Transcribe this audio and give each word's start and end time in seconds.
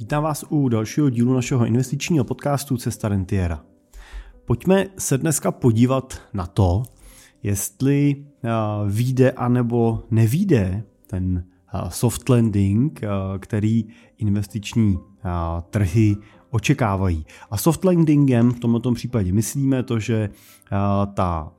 Vítám 0.00 0.22
vás 0.22 0.44
u 0.48 0.68
dalšího 0.68 1.10
dílu 1.10 1.34
našeho 1.34 1.66
investičního 1.66 2.24
podcastu 2.24 2.76
Cesta 2.76 3.08
Rentiera. 3.08 3.64
Pojďme 4.44 4.86
se 4.98 5.18
dneska 5.18 5.52
podívat 5.52 6.22
na 6.32 6.46
to, 6.46 6.82
jestli 7.42 8.24
výjde 8.86 9.30
anebo 9.30 10.02
nevíde 10.10 10.82
ten 11.06 11.44
soft 11.88 12.28
landing, 12.28 13.00
který 13.38 13.84
investiční 14.18 14.98
trhy 15.70 16.16
očekávají. 16.50 17.26
A 17.50 17.56
soft 17.56 17.84
landingem 17.84 18.52
v 18.52 18.60
tomto 18.60 18.92
případě 18.92 19.32
myslíme 19.32 19.82
to, 19.82 19.98
že 19.98 20.30
ta 21.14 21.52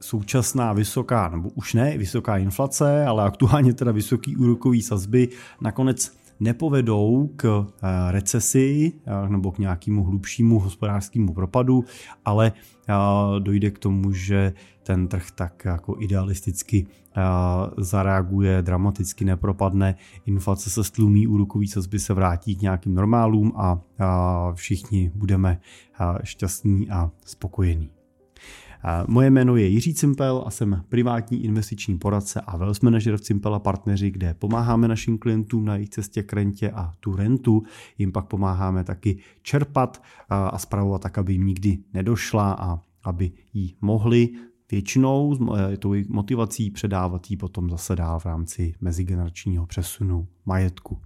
současná 0.00 0.72
vysoká, 0.72 1.28
nebo 1.28 1.50
už 1.54 1.74
ne 1.74 1.98
vysoká 1.98 2.36
inflace, 2.36 3.06
ale 3.06 3.24
aktuálně 3.24 3.74
teda 3.74 3.92
vysoký 3.92 4.36
úrokový 4.36 4.82
sazby 4.82 5.28
nakonec 5.60 6.21
nepovedou 6.42 7.30
k 7.36 7.66
eh, 7.66 8.12
recesi 8.12 8.92
eh, 9.06 9.28
nebo 9.28 9.52
k 9.52 9.58
nějakému 9.58 10.04
hlubšímu 10.04 10.58
hospodářskému 10.58 11.34
propadu, 11.34 11.84
ale 12.24 12.52
eh, 12.88 12.94
dojde 13.40 13.70
k 13.70 13.78
tomu, 13.78 14.12
že 14.12 14.52
ten 14.82 15.08
trh 15.08 15.30
tak 15.30 15.64
jako 15.64 15.96
idealisticky 16.00 16.86
zareaguje, 17.78 18.62
dramaticky 18.62 19.24
nepropadne, 19.24 19.94
inflace 20.26 20.70
se 20.70 20.84
stlumí, 20.84 21.26
úrokový 21.26 21.68
sazby 21.68 21.98
se 21.98 22.14
vrátí 22.14 22.56
k 22.56 22.62
nějakým 22.62 22.94
normálům 22.94 23.52
a 23.56 23.78
všichni 24.54 25.12
budeme 25.14 25.60
šťastní 26.24 26.90
a 26.90 27.10
spokojení. 27.24 28.01
Moje 29.06 29.30
jméno 29.30 29.56
je 29.56 29.66
Jiří 29.66 29.94
Cimpel 29.94 30.44
a 30.46 30.50
jsem 30.50 30.84
privátní 30.88 31.44
investiční 31.44 31.98
poradce 31.98 32.40
a 32.40 32.56
wealth 32.56 32.82
manager 32.82 33.16
v 33.16 33.20
Cimpel 33.20 33.54
a 33.54 33.58
partneři, 33.58 34.10
kde 34.10 34.34
pomáháme 34.34 34.88
našim 34.88 35.18
klientům 35.18 35.64
na 35.64 35.74
jejich 35.74 35.88
cestě 35.88 36.22
k 36.22 36.32
rentě 36.32 36.70
a 36.70 36.92
tu 37.00 37.16
rentu 37.16 37.62
jim 37.98 38.12
pak 38.12 38.26
pomáháme 38.26 38.84
taky 38.84 39.18
čerpat 39.42 40.02
a 40.28 40.58
spravovat 40.58 41.02
tak, 41.02 41.18
aby 41.18 41.32
jim 41.32 41.46
nikdy 41.46 41.78
nedošla 41.94 42.52
a 42.52 42.80
aby 43.04 43.32
jí 43.54 43.76
mohli 43.80 44.28
většinou 44.70 45.38
tou 45.78 45.94
motivací 46.08 46.70
předávat 46.70 47.30
jí 47.30 47.36
potom 47.36 47.70
zase 47.70 47.96
dál 47.96 48.20
v 48.20 48.26
rámci 48.26 48.74
mezigeneračního 48.80 49.66
přesunu 49.66 50.28
majetku. 50.46 50.98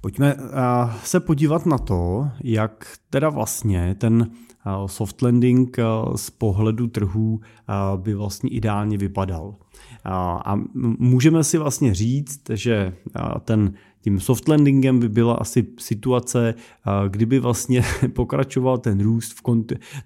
Pojďme 0.00 0.36
eh, 0.38 0.44
se 1.04 1.20
podívat 1.20 1.66
na 1.66 1.78
to, 1.78 2.28
jak 2.44 2.96
teda 3.10 3.28
vlastně 3.28 3.94
ten 3.98 4.30
eh, 4.30 4.70
soft 4.86 5.22
landing 5.22 5.78
eh, 5.78 5.84
z 6.16 6.30
pohledu 6.30 6.86
trhů 6.86 7.40
by 7.96 8.14
vlastně 8.14 8.50
ideálně 8.50 8.98
vypadal. 8.98 9.54
A 10.44 10.60
můžeme 10.98 11.44
si 11.44 11.58
vlastně 11.58 11.94
říct, 11.94 12.40
že 12.50 12.94
ten 13.44 13.74
tím 14.00 14.20
soft 14.20 14.48
landingem 14.48 15.00
by 15.00 15.08
byla 15.08 15.34
asi 15.34 15.66
situace, 15.78 16.54
kdyby 17.08 17.38
vlastně 17.38 17.82
pokračoval 18.14 18.78
ten 18.78 19.00
růst, 19.00 19.32
v 19.32 19.42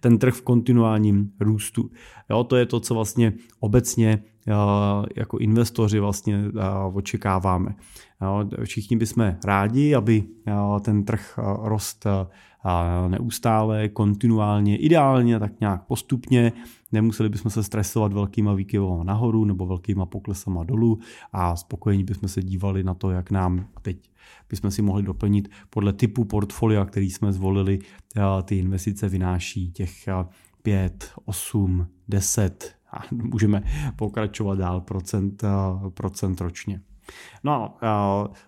ten 0.00 0.18
trh 0.18 0.34
v 0.34 0.42
kontinuálním 0.42 1.30
růstu. 1.40 1.90
Jo, 2.30 2.44
to 2.44 2.56
je 2.56 2.66
to, 2.66 2.80
co 2.80 2.94
vlastně 2.94 3.32
obecně 3.60 4.22
jako 5.16 5.38
investoři 5.38 6.00
vlastně 6.00 6.44
očekáváme. 6.92 7.74
Všichni 8.64 8.96
bychom 8.96 9.36
rádi, 9.44 9.94
aby 9.94 10.24
ten 10.80 11.04
trh 11.04 11.38
rost 11.62 12.06
neustále, 13.08 13.88
kontinuálně, 13.88 14.76
ideálně, 14.76 15.38
tak 15.38 15.60
nějak 15.60 15.84
postupně. 15.84 16.52
Nemuseli 16.92 17.28
bychom 17.28 17.50
se 17.50 17.62
stresovat 17.62 18.12
velkýma 18.12 18.54
výkyvama 18.54 19.04
nahoru 19.04 19.44
nebo 19.44 19.66
velkýma 19.66 20.06
poklesama 20.06 20.64
dolů 20.64 20.98
a 21.32 21.56
spokojení 21.56 22.04
bychom 22.04 22.28
se 22.28 22.42
dívali 22.42 22.84
na 22.84 22.94
to, 22.94 23.10
jak 23.10 23.30
nám 23.30 23.66
teď 23.82 24.10
bychom 24.50 24.70
si 24.70 24.82
mohli 24.82 25.02
doplnit 25.02 25.48
podle 25.70 25.92
typu 25.92 26.24
portfolia, 26.24 26.84
který 26.84 27.10
jsme 27.10 27.32
zvolili, 27.32 27.78
ty 28.42 28.58
investice 28.58 29.08
vynáší 29.08 29.72
těch 29.72 30.08
5, 30.62 31.12
8, 31.24 31.86
10 32.08 32.74
a 32.92 33.02
můžeme 33.10 33.62
pokračovat 33.96 34.58
dál 34.58 34.80
procent, 34.80 35.44
procent 35.94 36.40
ročně. 36.40 36.80
No, 37.44 37.74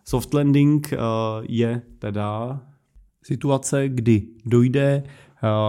soft 0.05 0.35
landing 0.35 0.95
je 1.43 1.83
teda 1.99 2.61
situace, 3.23 3.89
kdy 3.89 4.23
dojde 4.47 5.03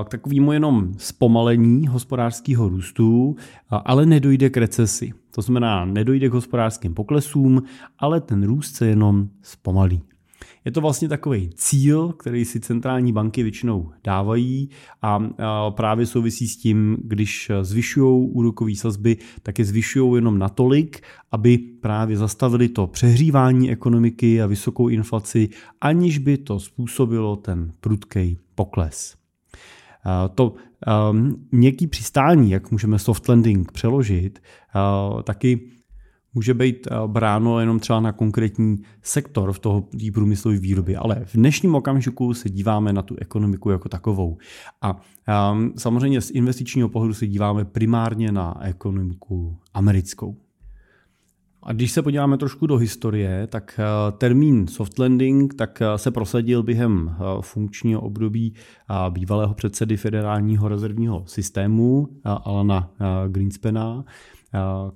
k 0.04 0.10
takovému 0.10 0.52
jenom 0.52 0.94
zpomalení 0.98 1.88
hospodářského 1.88 2.70
růstu, 2.70 3.36
ale 3.70 4.06
nedojde 4.06 4.50
k 4.50 4.58
recesi. 4.58 5.14
To 5.36 5.42
znamená, 5.42 5.86
nedojde 5.86 6.30
k 6.30 6.34
hospodářským 6.34 6.94
poklesům, 6.94 7.64
ale 8.00 8.22
ten 8.22 8.44
růst 8.44 8.76
se 8.76 8.88
jenom 8.88 9.30
zpomalí. 9.42 10.02
Je 10.66 10.72
to 10.72 10.82
vlastně 10.82 11.10
takový 11.10 11.50
cíl, 11.56 12.14
který 12.14 12.46
si 12.46 12.60
centrální 12.60 13.12
banky 13.14 13.44
většinou 13.44 13.92
dávají 14.04 14.70
a 15.02 15.20
právě 15.70 16.06
souvisí 16.06 16.48
s 16.48 16.58
tím, 16.58 16.98
když 17.04 17.52
zvyšují 17.62 18.30
úrokové 18.30 18.76
sazby, 18.76 19.18
tak 19.44 19.60
je 19.60 19.66
zvyšují 19.66 20.16
jenom 20.16 20.38
natolik, 20.38 21.02
aby 21.32 21.58
právě 21.58 22.18
zastavili 22.18 22.70
to 22.70 22.88
přehřívání 22.88 23.72
ekonomiky 23.72 24.42
a 24.42 24.48
vysokou 24.48 24.88
inflaci, 24.88 25.50
aniž 25.82 26.18
by 26.18 26.38
to 26.38 26.60
způsobilo 26.60 27.36
ten 27.36 27.74
prudký 27.80 28.38
pokles. 28.56 29.16
To 30.36 30.54
měkký 31.52 31.88
přistání, 31.88 32.52
jak 32.52 32.72
můžeme 32.72 33.00
soft 33.00 33.28
landing 33.28 33.72
přeložit, 33.72 34.40
taky 35.24 35.62
může 36.36 36.54
být 36.54 36.88
eh, 36.88 36.96
bráno 37.08 37.60
jenom 37.60 37.80
třeba 37.80 38.00
na 38.00 38.12
konkrétní 38.12 38.78
sektor 39.02 39.54
v 39.54 39.60
toho 39.60 39.88
průmyslové 40.14 40.58
výroby, 40.58 40.96
ale 40.96 41.22
v 41.26 41.34
dnešním 41.34 41.76
okamžiku 41.76 42.34
se 42.34 42.50
díváme 42.50 42.94
na 42.94 43.02
tu 43.02 43.16
ekonomiku 43.20 43.70
jako 43.70 43.90
takovou. 43.90 44.38
A 44.82 45.02
um, 45.52 45.74
samozřejmě 45.78 46.22
z 46.22 46.32
investičního 46.32 46.90
pohledu 46.90 47.14
se 47.14 47.28
díváme 47.28 47.66
primárně 47.66 48.32
na 48.32 48.64
ekonomiku 48.64 49.58
americkou. 49.74 50.38
A 51.64 51.74
když 51.74 51.92
se 51.92 52.02
podíváme 52.02 52.38
trošku 52.38 52.68
do 52.68 52.78
historie, 52.78 53.48
tak 53.48 53.80
eh, 53.80 54.12
termín 54.12 54.68
soft 54.68 55.00
landing 55.00 55.54
tak 55.54 55.82
eh, 55.82 55.98
se 55.98 56.12
prosadil 56.12 56.64
během 56.64 57.16
funkčního 57.42 58.02
období 58.02 58.54
bývalého 59.10 59.54
předsedy 59.54 59.98
federálního 59.98 60.68
rezervního 60.68 61.24
systému 61.26 62.08
Alana 62.24 62.92
Greenspena, 63.28 64.04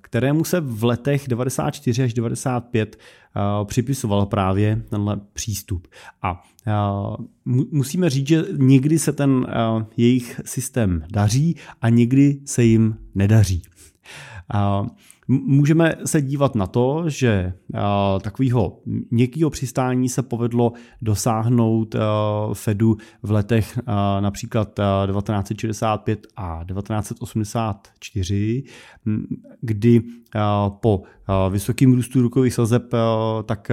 kterému 0.02 0.44
se 0.44 0.62
v 0.62 0.84
letech 0.84 1.28
94 1.28 2.04
až 2.04 2.14
95 2.14 2.98
připisoval 3.66 4.26
právě 4.26 4.84
tenhle 4.90 5.20
přístup. 5.34 5.88
A 6.22 6.44
musíme 7.72 8.10
říct, 8.10 8.28
že 8.28 8.46
někdy 8.58 9.00
se 9.00 9.14
ten 9.14 9.48
jejich 9.98 10.42
systém 10.46 11.04
daří 11.12 11.56
a 11.82 11.90
někdy 11.90 12.40
se 12.46 12.64
jim 12.64 12.98
nedaří. 13.16 13.62
Můžeme 15.32 15.96
se 16.06 16.22
dívat 16.22 16.56
na 16.56 16.68
to, 16.68 17.04
že 17.08 17.54
takového 18.22 18.80
měkkého 19.12 19.50
přistání 19.50 20.10
se 20.10 20.24
povedlo 20.24 20.74
dosáhnout 21.02 21.96
Fedu 22.54 22.98
v 23.24 23.32
letech 23.32 23.80
například 24.20 24.80
1965 25.08 26.28
a 26.36 26.64
1984, 26.68 28.64
kdy 29.62 30.02
po 30.82 31.04
vysokým 31.50 31.94
růstu 31.94 32.22
rukových 32.22 32.54
sazeb 32.54 32.84
tak 33.46 33.72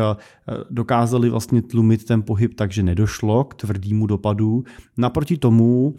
dokázali 0.70 1.30
vlastně 1.30 1.62
tlumit 1.62 2.04
ten 2.04 2.22
pohyb 2.22 2.54
takže 2.54 2.82
nedošlo 2.82 3.44
k 3.44 3.54
tvrdému 3.54 4.06
dopadu. 4.06 4.64
Naproti 4.96 5.36
tomu 5.36 5.94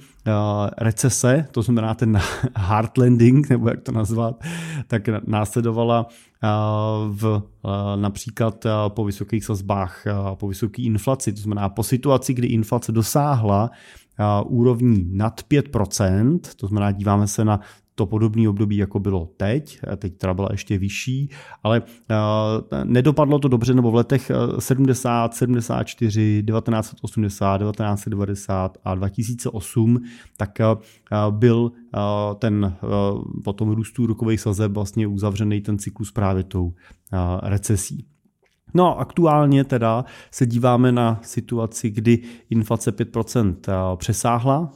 recese, 0.78 1.47
to 1.51 1.62
znamená 1.62 1.94
ten 1.94 2.19
hard 2.56 2.98
landing, 2.98 3.50
nebo 3.50 3.69
jak 3.69 3.81
to 3.81 3.92
nazvat, 3.92 4.44
tak 4.88 5.10
následovala 5.48 6.06
v, 7.08 7.42
například 7.96 8.66
po 8.88 9.06
vysokých 9.06 9.46
sazbách, 9.46 10.04
po 10.36 10.48
vysoké 10.48 10.82
inflaci, 10.82 11.34
to 11.34 11.42
znamená 11.42 11.70
po 11.70 11.84
situaci, 11.84 12.34
kdy 12.34 12.48
inflace 12.48 12.92
dosáhla 12.92 13.72
úrovní 14.46 15.06
nad 15.14 15.42
5%, 15.52 16.40
to 16.56 16.68
znamená 16.68 16.92
díváme 16.92 17.28
se 17.28 17.46
na 17.46 17.60
to 17.98 18.06
podobné 18.06 18.50
období, 18.50 18.78
jako 18.78 19.00
bylo 19.00 19.30
teď, 19.38 19.80
teď 19.98 20.18
teda 20.18 20.34
byla 20.34 20.48
ještě 20.52 20.78
vyšší, 20.78 21.30
ale 21.64 21.82
nedopadlo 22.84 23.40
to 23.40 23.48
dobře, 23.48 23.74
nebo 23.74 23.92
v 23.92 23.96
letech 23.96 24.32
70, 24.60 25.34
74, 25.34 26.44
1980, 26.48 27.58
1990 27.58 28.78
a 28.84 28.96
2008, 28.96 30.00
tak 30.38 30.50
byl 31.30 31.72
ten 32.40 32.76
potom 33.44 33.72
růstu 33.72 34.06
rukových 34.06 34.42
sazeb 34.42 34.72
vlastně 34.72 35.08
uzavřený 35.08 35.62
ten 35.62 35.78
cyklus 35.78 36.12
právě 36.12 36.44
tou 36.44 36.74
recesí. 37.44 38.06
No 38.74 39.00
aktuálně 39.00 39.64
teda 39.64 40.06
se 40.32 40.46
díváme 40.46 40.92
na 40.92 41.20
situaci, 41.22 41.90
kdy 41.90 42.20
inflace 42.50 42.92
5% 42.92 43.98
přesáhla 43.98 44.74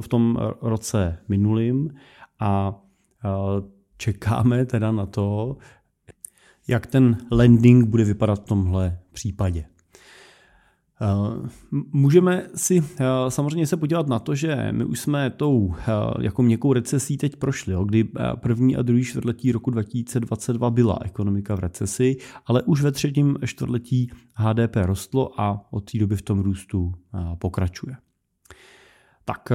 v 0.00 0.08
tom 0.08 0.38
roce 0.62 1.18
minulým 1.28 1.90
a 2.40 2.80
čekáme 3.96 4.66
teda 4.66 4.92
na 4.92 5.06
to, 5.06 5.56
jak 6.68 6.86
ten 6.86 7.16
landing 7.32 7.88
bude 7.88 8.04
vypadat 8.04 8.40
v 8.40 8.44
tomhle 8.44 8.98
případě. 9.12 9.64
Eh, 11.00 11.48
můžeme 11.92 12.46
si 12.54 12.84
eh, 13.00 13.04
samozřejmě 13.28 13.66
se 13.66 13.76
podívat 13.76 14.08
na 14.08 14.18
to, 14.18 14.34
že 14.34 14.68
my 14.72 14.84
už 14.84 15.00
jsme 15.00 15.30
tou 15.30 15.74
jako 16.20 16.42
měkkou 16.42 16.72
recesí 16.72 17.16
teď 17.16 17.36
prošli, 17.36 17.72
jo, 17.72 17.84
kdy 17.84 18.08
první 18.34 18.76
a 18.76 18.82
druhý 18.82 19.04
čtvrtletí 19.04 19.52
roku 19.52 19.70
2022 19.70 20.70
byla 20.70 20.98
ekonomika 21.04 21.54
v 21.54 21.58
recesi, 21.58 22.16
ale 22.46 22.62
už 22.62 22.82
ve 22.82 22.92
třetím 22.92 23.38
čtvrtletí 23.44 24.10
HDP 24.34 24.76
rostlo 24.76 25.40
a 25.40 25.66
od 25.70 25.90
té 25.90 25.98
doby 25.98 26.16
v 26.16 26.22
tom 26.22 26.40
růstu 26.40 26.94
pokračuje. 27.38 27.96
Tak 29.24 29.52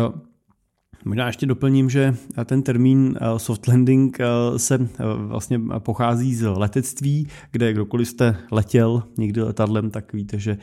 Možná 1.06 1.28
ještě 1.28 1.46
doplním, 1.46 1.90
že 1.90 2.16
ten 2.46 2.62
termín 2.62 3.18
eh, 3.22 3.40
soft 3.40 3.68
landing 3.68 4.20
eh, 4.20 4.60
se 4.60 4.76
eh, 4.76 5.04
vlastně 5.18 5.60
pochází 5.80 6.36
z 6.36 6.50
letectví, 6.50 7.28
kde 7.52 7.74
kdokoliv 7.74 8.08
jste 8.08 8.38
letěl 8.52 9.04
někdy 9.18 9.42
letadlem, 9.42 9.92
tak 9.92 10.14
víte, 10.14 10.40
že 10.40 10.58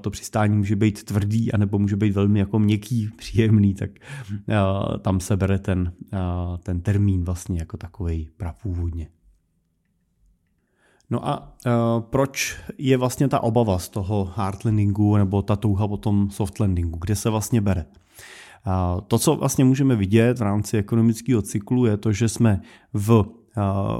to 0.00 0.10
přistání 0.10 0.56
může 0.56 0.76
být 0.76 1.04
tvrdý, 1.04 1.52
anebo 1.52 1.78
může 1.78 1.96
být 1.96 2.14
velmi 2.14 2.38
jako 2.38 2.58
měkký, 2.58 3.08
příjemný, 3.16 3.74
tak 3.74 3.90
tam 5.02 5.20
se 5.20 5.36
bere 5.36 5.58
ten, 5.58 5.92
ten 6.62 6.80
termín 6.80 7.24
vlastně 7.24 7.58
jako 7.58 7.76
takový 7.76 8.28
prapůvodně. 8.36 9.08
No 11.10 11.28
a 11.28 11.54
uh, 11.66 11.72
proč 12.00 12.60
je 12.78 12.96
vlastně 12.96 13.28
ta 13.28 13.40
obava 13.40 13.78
z 13.78 13.88
toho 13.88 14.32
hard 14.36 14.64
landingu 14.64 15.16
nebo 15.16 15.42
ta 15.42 15.56
touha 15.56 15.88
po 15.88 15.96
tom 15.96 16.30
soft 16.30 16.60
landingu? 16.60 16.98
Kde 16.98 17.16
se 17.16 17.30
vlastně 17.30 17.60
bere? 17.60 17.84
To, 19.06 19.18
co 19.18 19.36
vlastně 19.36 19.64
můžeme 19.64 19.96
vidět 19.96 20.38
v 20.38 20.42
rámci 20.42 20.78
ekonomického 20.78 21.42
cyklu, 21.42 21.86
je 21.86 21.96
to, 21.96 22.12
že 22.12 22.28
jsme 22.28 22.60
v 22.92 23.24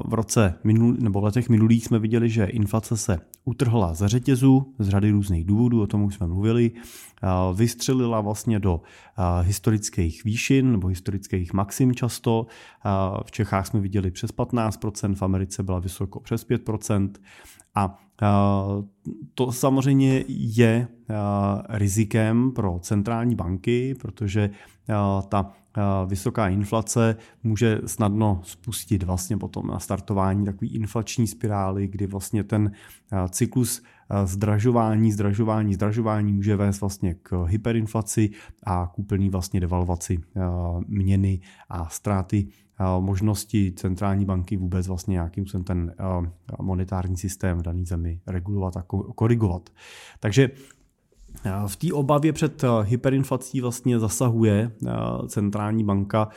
v 0.07 0.15
roce 0.15 0.55
minul, 0.65 0.97
nebo 0.99 1.21
v 1.21 1.25
letech 1.25 1.49
minulých 1.49 1.85
jsme 1.85 1.99
viděli, 1.99 2.31
že 2.31 2.45
inflace 2.45 2.97
se 2.97 3.19
utrhla 3.45 3.95
za 3.95 4.09
řetězu 4.09 4.75
z 4.79 4.89
řady 4.89 5.11
různých 5.11 5.45
důvodů, 5.45 5.83
o 5.83 5.87
tom 5.87 6.03
už 6.03 6.15
jsme 6.15 6.27
mluvili, 6.27 6.71
vystřelila 7.55 8.21
vlastně 8.21 8.59
do 8.59 8.81
historických 9.43 10.25
výšin 10.25 10.73
nebo 10.73 10.89
historických 10.89 11.53
maxim 11.53 11.95
často. 11.95 12.47
V 13.27 13.31
Čechách 13.31 13.67
jsme 13.67 13.81
viděli 13.81 14.11
přes 14.11 14.35
15%, 14.35 15.15
v 15.15 15.23
Americe 15.23 15.63
byla 15.63 15.79
vysoko 15.79 16.21
přes 16.21 16.49
5%. 16.49 17.11
A 17.75 18.04
to 19.35 19.53
samozřejmě 19.53 20.25
je 20.29 20.89
rizikem 21.69 22.53
pro 22.53 22.79
centrální 22.83 23.35
banky, 23.35 23.95
protože 23.95 24.51
ta 25.29 25.53
vysoká 26.07 26.49
inflace 26.49 27.17
může 27.43 27.81
snadno 27.87 28.41
spustit 28.45 29.03
vlastně 29.03 29.37
potom 29.37 29.67
na 29.67 29.79
startování 29.79 30.45
takové 30.45 30.69
inflační 30.71 31.27
spirály, 31.27 31.89
kdy 31.89 32.07
vlastně 32.07 32.45
ten 32.45 32.73
cyklus 33.29 33.83
zdražování, 34.25 35.13
zdražování, 35.13 35.75
zdražování 35.75 36.33
může 36.33 36.57
vést 36.57 36.81
vlastně 36.81 37.15
k 37.15 37.45
hyperinflaci 37.47 38.31
a 38.67 38.87
k 38.87 38.99
úplný 38.99 39.31
vlastně 39.31 39.61
devalvaci 39.61 40.19
měny 40.87 41.41
a 41.69 41.89
ztráty 41.89 42.49
možnosti 43.01 43.73
centrální 43.77 44.25
banky 44.25 44.57
vůbec 44.57 44.89
vlastně 44.89 45.13
nějakým 45.13 45.45
způsobem 45.47 45.65
ten 45.65 45.95
monetární 46.63 47.17
systém 47.17 47.59
v 47.59 47.63
dané 47.63 47.85
zemi 47.85 48.21
regulovat 48.27 48.77
a 48.77 48.83
korigovat. 49.15 49.71
Takže 50.21 50.51
v 51.67 51.77
té 51.77 51.93
obavě 51.93 52.33
před 52.33 52.65
hyperinflací 52.83 53.61
vlastně 53.61 53.99
zasahuje 53.99 54.73
centrální 55.27 55.85
banka 55.85 56.29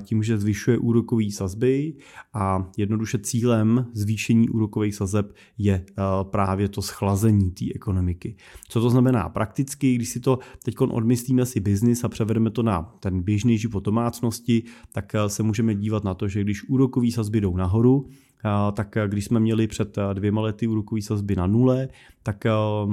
tím, 0.00 0.22
že 0.22 0.38
zvyšuje 0.38 0.78
úrokové 0.78 1.30
sazby 1.30 1.94
a 2.34 2.70
jednoduše 2.76 3.18
cílem 3.18 3.86
zvýšení 3.92 4.48
úrokových 4.48 4.94
sazeb 4.94 5.32
je 5.58 5.84
právě 6.22 6.68
to 6.68 6.82
schlazení 6.82 7.50
té 7.50 7.64
ekonomiky. 7.74 8.36
Co 8.68 8.80
to 8.80 8.90
znamená 8.90 9.28
prakticky, 9.28 9.94
když 9.94 10.08
si 10.08 10.20
to 10.20 10.38
teď 10.64 10.74
odmyslíme 10.80 11.46
si 11.46 11.60
biznis 11.60 12.04
a 12.04 12.08
převedeme 12.08 12.50
to 12.50 12.62
na 12.62 12.82
ten 13.00 13.22
běžný 13.22 13.58
život 13.58 13.84
domácnosti, 13.84 14.62
tak 14.92 15.12
se 15.26 15.42
můžeme 15.42 15.74
dívat 15.74 16.04
na 16.04 16.14
to, 16.14 16.28
že 16.28 16.40
když 16.40 16.68
úrokové 16.68 17.10
sazby 17.10 17.40
jdou 17.40 17.56
nahoru, 17.56 18.06
tak 18.72 18.96
když 19.06 19.24
jsme 19.24 19.40
měli 19.40 19.66
před 19.66 19.98
dvěma 20.12 20.40
lety 20.40 20.66
úrokové 20.66 21.02
sazby 21.02 21.36
na 21.36 21.46
nule, 21.46 21.88
tak 22.22 22.44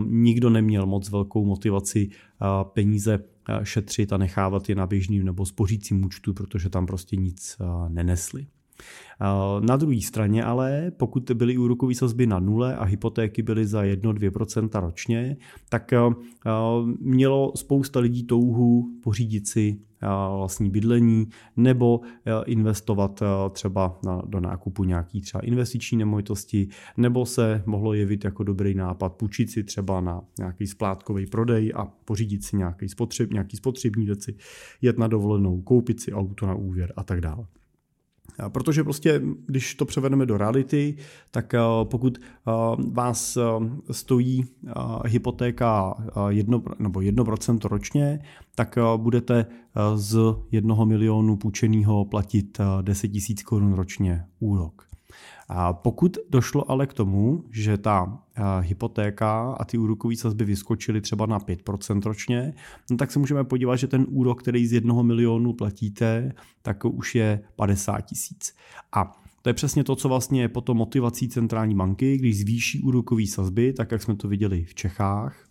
nikdo 0.06 0.50
neměl 0.50 0.86
moc 0.86 1.10
velkou 1.10 1.46
motivaci 1.46 2.10
peníze 2.64 3.20
šetřit 3.64 4.14
a 4.14 4.18
nechávat 4.18 4.70
je 4.70 4.76
na 4.76 4.88
běžným 4.88 5.26
nebo 5.26 5.46
spořícím 5.46 6.06
účtu, 6.06 6.34
protože 6.34 6.70
tam 6.70 6.86
prostě 6.86 7.16
nic 7.16 7.58
nenesli. 7.88 8.48
Na 9.60 9.78
druhé 9.78 10.02
straně 10.02 10.44
ale, 10.44 10.92
pokud 10.98 11.32
byly 11.34 11.58
úrokové 11.58 11.96
sazby 11.96 12.28
na 12.28 12.40
nule 12.40 12.76
a 12.76 12.84
hypotéky 12.84 13.42
byly 13.42 13.66
za 13.66 13.84
1-2% 13.84 14.82
ročně, 14.82 15.38
tak 15.70 15.92
mělo 17.00 17.52
spousta 17.56 18.00
lidí 18.00 18.24
touhu 18.24 18.90
pořídit 19.04 19.48
si 19.48 19.80
vlastní 20.38 20.70
bydlení 20.70 21.28
nebo 21.58 22.02
investovat 22.46 23.24
třeba 23.52 24.00
do 24.26 24.40
nákupu 24.40 24.84
nějaký 24.84 25.22
třeba 25.22 25.42
investiční 25.42 25.98
nemovitosti, 25.98 26.68
nebo 26.98 27.26
se 27.26 27.64
mohlo 27.66 27.94
jevit 27.94 28.26
jako 28.26 28.44
dobrý 28.44 28.74
nápad 28.74 29.14
půjčit 29.14 29.50
si 29.50 29.64
třeba 29.64 30.02
na 30.02 30.22
nějaký 30.38 30.68
splátkový 30.68 31.26
prodej 31.26 31.74
a 31.76 31.86
pořídit 32.06 32.44
si 32.44 32.58
nějaký, 32.58 32.90
spotřeb, 32.90 33.32
nějaký 33.34 33.58
spotřební 33.58 34.06
věci, 34.06 34.36
jet 34.82 34.98
na 34.98 35.08
dovolenou, 35.08 35.62
koupit 35.62 36.02
si 36.02 36.14
auto 36.14 36.46
na 36.46 36.54
úvěr 36.56 36.94
a 36.96 37.04
tak 37.04 37.22
dále. 37.22 37.46
Protože 38.48 38.84
prostě, 38.84 39.22
když 39.46 39.76
to 39.76 39.86
převedeme 39.86 40.26
do 40.26 40.38
reality, 40.38 40.96
tak 41.32 41.54
eh, 41.54 41.60
pokud 41.84 42.18
eh, 42.18 42.52
vás 42.92 43.38
eh, 43.38 43.44
stojí 43.94 44.46
hypotéka 45.06 45.96
1, 46.30 46.62
nebo 46.80 47.00
1% 47.00 47.68
ročně, 47.68 48.20
tak 48.56 48.78
budete 48.98 49.46
z 49.96 50.18
jednoho 50.52 50.86
milionu 50.86 51.38
půjčeného 51.38 52.06
platit 52.06 52.58
10 52.82 53.12
000 53.14 53.22
korun 53.46 53.74
ročně 53.74 54.26
úrok. 54.40 54.89
A 55.48 55.74
pokud 55.74 56.18
došlo 56.30 56.72
ale 56.72 56.88
k 56.88 56.94
tomu, 56.94 57.44
že 57.52 57.78
ta 57.78 58.20
hypotéka 58.60 59.54
a 59.60 59.66
ty 59.66 59.78
úrokové 59.78 60.16
sazby 60.16 60.46
vyskočily 60.46 61.02
třeba 61.02 61.26
na 61.26 61.40
5% 61.40 62.02
ročně, 62.06 62.54
no 62.92 62.98
tak 62.98 63.12
se 63.12 63.20
můžeme 63.20 63.44
podívat, 63.44 63.76
že 63.76 63.88
ten 63.88 64.06
úrok, 64.10 64.42
který 64.42 64.68
z 64.68 64.74
jednoho 64.74 65.04
milionu 65.04 65.54
platíte, 65.54 66.34
tak 66.62 66.86
už 66.86 67.16
je 67.16 67.42
50 67.56 68.02
tisíc. 68.02 68.56
A 68.92 69.22
to 69.42 69.50
je 69.50 69.54
přesně 69.54 69.84
to, 69.84 69.96
co 69.96 70.10
vlastně 70.10 70.42
je 70.42 70.50
potom 70.50 70.78
motivací 70.78 71.30
centrální 71.30 71.76
banky, 71.76 72.18
když 72.18 72.40
zvýší 72.40 72.82
úrokové 72.82 73.28
sazby, 73.28 73.74
tak 73.74 73.92
jak 73.92 74.02
jsme 74.02 74.16
to 74.16 74.28
viděli 74.28 74.64
v 74.64 74.76
Čechách, 74.76 75.49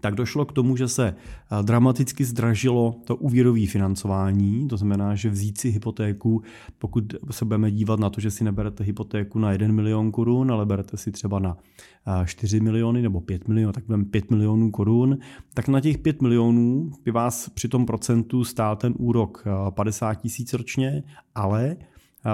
tak 0.00 0.14
došlo 0.14 0.44
k 0.44 0.52
tomu, 0.52 0.76
že 0.76 0.88
se 0.88 1.14
eh, 1.14 1.62
dramaticky 1.62 2.24
zdražilo 2.24 2.96
to 3.04 3.16
úvěrové 3.16 3.66
financování, 3.66 4.68
to 4.68 4.76
znamená, 4.76 5.14
že 5.14 5.30
vzít 5.30 5.58
si 5.58 5.68
hypotéku, 5.68 6.42
pokud 6.78 7.14
se 7.30 7.44
budeme 7.44 7.70
dívat 7.70 8.00
na 8.00 8.10
to, 8.10 8.20
že 8.20 8.30
si 8.30 8.44
neberete 8.44 8.84
hypotéku 8.84 9.38
na 9.38 9.52
1 9.52 9.68
milion 9.68 10.12
korun, 10.12 10.52
ale 10.52 10.66
berete 10.66 10.96
si 10.96 11.12
třeba 11.12 11.38
na 11.38 11.56
4 12.24 12.56
eh, 12.56 12.60
miliony 12.60 13.02
nebo 13.02 13.20
5 13.20 13.48
milionů, 13.48 13.72
tak 13.72 13.84
budeme 13.86 14.04
5 14.04 14.30
milionů 14.30 14.70
korun, 14.70 15.18
tak 15.54 15.68
na 15.68 15.80
těch 15.80 15.98
5 15.98 16.22
milionů 16.22 16.90
by 17.04 17.10
vás 17.10 17.48
při 17.48 17.68
tom 17.68 17.86
procentu 17.86 18.44
stál 18.44 18.76
ten 18.76 18.94
úrok 18.98 19.44
50 19.70 20.10
eh, 20.10 20.16
tisíc 20.16 20.52
ročně, 20.52 21.02
ale 21.34 21.76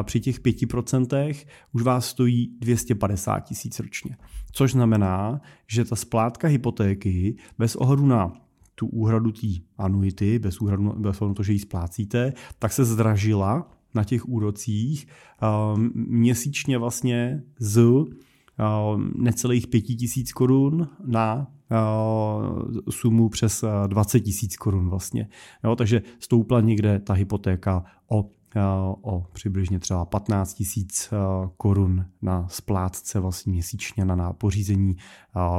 při 0.02 0.20
těch 0.20 0.40
5% 0.40 1.34
už 1.72 1.82
vás 1.82 2.06
stojí 2.06 2.56
250 2.60 3.40
tisíc 3.40 3.80
ročně. 3.80 4.16
Což 4.52 4.72
znamená, 4.72 5.40
že 5.66 5.84
ta 5.84 5.96
splátka 5.96 6.48
hypotéky 6.48 7.36
bez 7.58 7.76
ohledu 7.76 8.06
na 8.06 8.32
tu 8.74 8.86
úhradu 8.86 9.32
té 9.32 9.46
anuity, 9.78 10.38
bez 10.38 10.60
ohledu 10.60 10.92
bez 10.96 11.20
na 11.20 11.34
to, 11.34 11.42
že 11.42 11.52
ji 11.52 11.58
splácíte, 11.58 12.32
tak 12.58 12.72
se 12.72 12.84
zdražila 12.84 13.70
na 13.94 14.04
těch 14.04 14.28
úrocích 14.28 15.06
um, 15.74 15.90
měsíčně 15.94 16.78
vlastně 16.78 17.42
z 17.58 17.78
um, 17.78 18.06
necelých 19.16 19.66
5 19.66 19.80
tisíc 19.80 20.32
korun 20.32 20.88
na 21.06 21.46
uh, 21.70 22.78
sumu 22.90 23.28
přes 23.28 23.64
20 23.86 24.20
tisíc 24.20 24.56
korun 24.56 24.88
vlastně. 24.88 25.28
Jo, 25.64 25.76
takže 25.76 26.02
stoupla 26.18 26.60
někde 26.60 27.00
ta 27.00 27.12
hypotéka 27.12 27.84
o 28.08 28.30
o 29.02 29.26
přibližně 29.32 29.78
třeba 29.78 30.04
15 30.04 30.54
tisíc 30.54 31.12
korun 31.56 32.06
na 32.22 32.48
splátce 32.48 33.20
vlastně 33.20 33.52
měsíčně 33.52 34.04
na 34.04 34.32
pořízení 34.32 34.96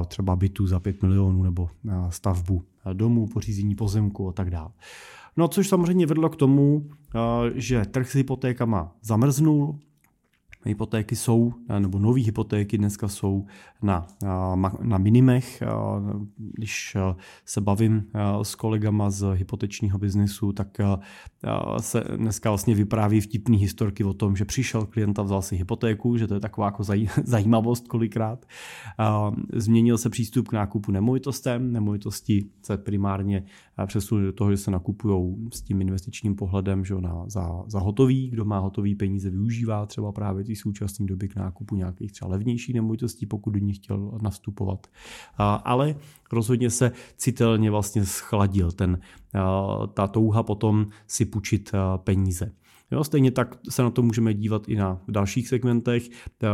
třeba 0.08 0.36
bytu 0.36 0.68
za 0.68 0.80
5 0.80 1.02
milionů 1.02 1.44
nebo 1.44 1.70
stavbu 2.10 2.64
domů, 2.94 3.28
pořízení 3.28 3.76
pozemku 3.76 4.30
a 4.30 4.32
tak 4.32 4.50
dále. 4.50 4.70
No 5.38 5.48
což 5.48 5.68
samozřejmě 5.68 6.06
vedlo 6.06 6.30
k 6.30 6.36
tomu, 6.36 6.90
že 7.56 7.86
trh 7.86 8.12
s 8.12 8.16
hypotékama 8.16 8.96
zamrznul, 9.02 9.80
hypotéky 10.66 11.16
jsou, 11.16 11.54
nebo 11.80 12.00
nové 12.00 12.22
hypotéky 12.22 12.78
dneska 12.78 13.08
jsou 13.08 13.46
na, 13.82 14.08
na 14.82 14.98
minimech. 14.98 15.64
Když 16.38 16.98
se 17.46 17.62
bavím 17.62 18.04
s 18.44 18.56
kolegama 18.56 19.10
z 19.10 19.26
hypotečního 19.34 19.98
biznesu, 19.98 20.54
tak 20.54 20.78
se 21.80 22.04
dneska 22.16 22.50
vlastně 22.50 22.76
vypráví 22.76 23.22
vtipný 23.22 23.58
historky 23.58 24.04
o 24.04 24.14
tom, 24.14 24.36
že 24.36 24.46
přišel 24.46 24.86
klient 24.86 25.20
a 25.20 25.22
vzal 25.22 25.42
si 25.42 25.56
hypotéku, 25.56 26.18
že 26.18 26.28
to 26.28 26.34
je 26.34 26.40
taková 26.40 26.68
jako 26.68 26.84
zajímavost 27.24 27.88
kolikrát. 27.88 28.46
Změnil 29.54 29.98
se 29.98 30.10
přístup 30.10 30.48
k 30.48 30.54
nákupu 30.54 30.92
nemovitostem. 30.92 31.72
Nemovitosti 31.72 32.46
se 32.62 32.78
primárně 32.78 33.44
přesunuli 33.86 34.26
do 34.26 34.34
toho, 34.34 34.52
že 34.52 34.58
se 34.58 34.72
nakupují 34.72 35.50
s 35.54 35.62
tím 35.62 35.82
investičním 35.82 36.36
pohledem 36.36 36.86
že 36.86 36.96
na, 36.96 37.24
za, 37.28 37.64
za 37.68 37.80
hotový. 37.80 38.30
Kdo 38.30 38.46
má 38.46 38.60
hotový 38.60 38.96
peníze, 38.96 39.30
využívá 39.30 39.86
třeba 39.86 40.12
právě 40.12 40.44
ty 40.44 40.56
současné 40.56 41.06
doby 41.06 41.28
k 41.28 41.36
nákupu 41.36 41.76
nějakých 41.76 42.12
třeba 42.12 42.32
levnějších 42.32 42.76
nemovitostí, 42.76 43.26
pokud 43.26 43.50
do 43.50 43.60
nich 43.60 43.78
chtěl 43.78 44.20
nastupovat. 44.22 44.88
Ale 45.64 45.96
rozhodně 46.32 46.70
se 46.70 46.92
citelně 47.18 47.72
vlastně 47.72 48.06
schladil 48.06 48.72
ten, 48.72 49.00
ta 49.94 50.08
touha 50.08 50.44
potom 50.44 50.88
si 51.08 51.26
půjčit 51.26 51.72
peníze. 51.98 52.52
Jo, 52.96 53.04
stejně 53.04 53.32
tak 53.32 53.58
se 53.70 53.84
na 53.84 53.90
to 53.90 54.02
můžeme 54.02 54.34
dívat 54.34 54.70
i 54.70 54.76
na 54.76 55.02
dalších 55.08 55.48
segmentech. 55.48 56.10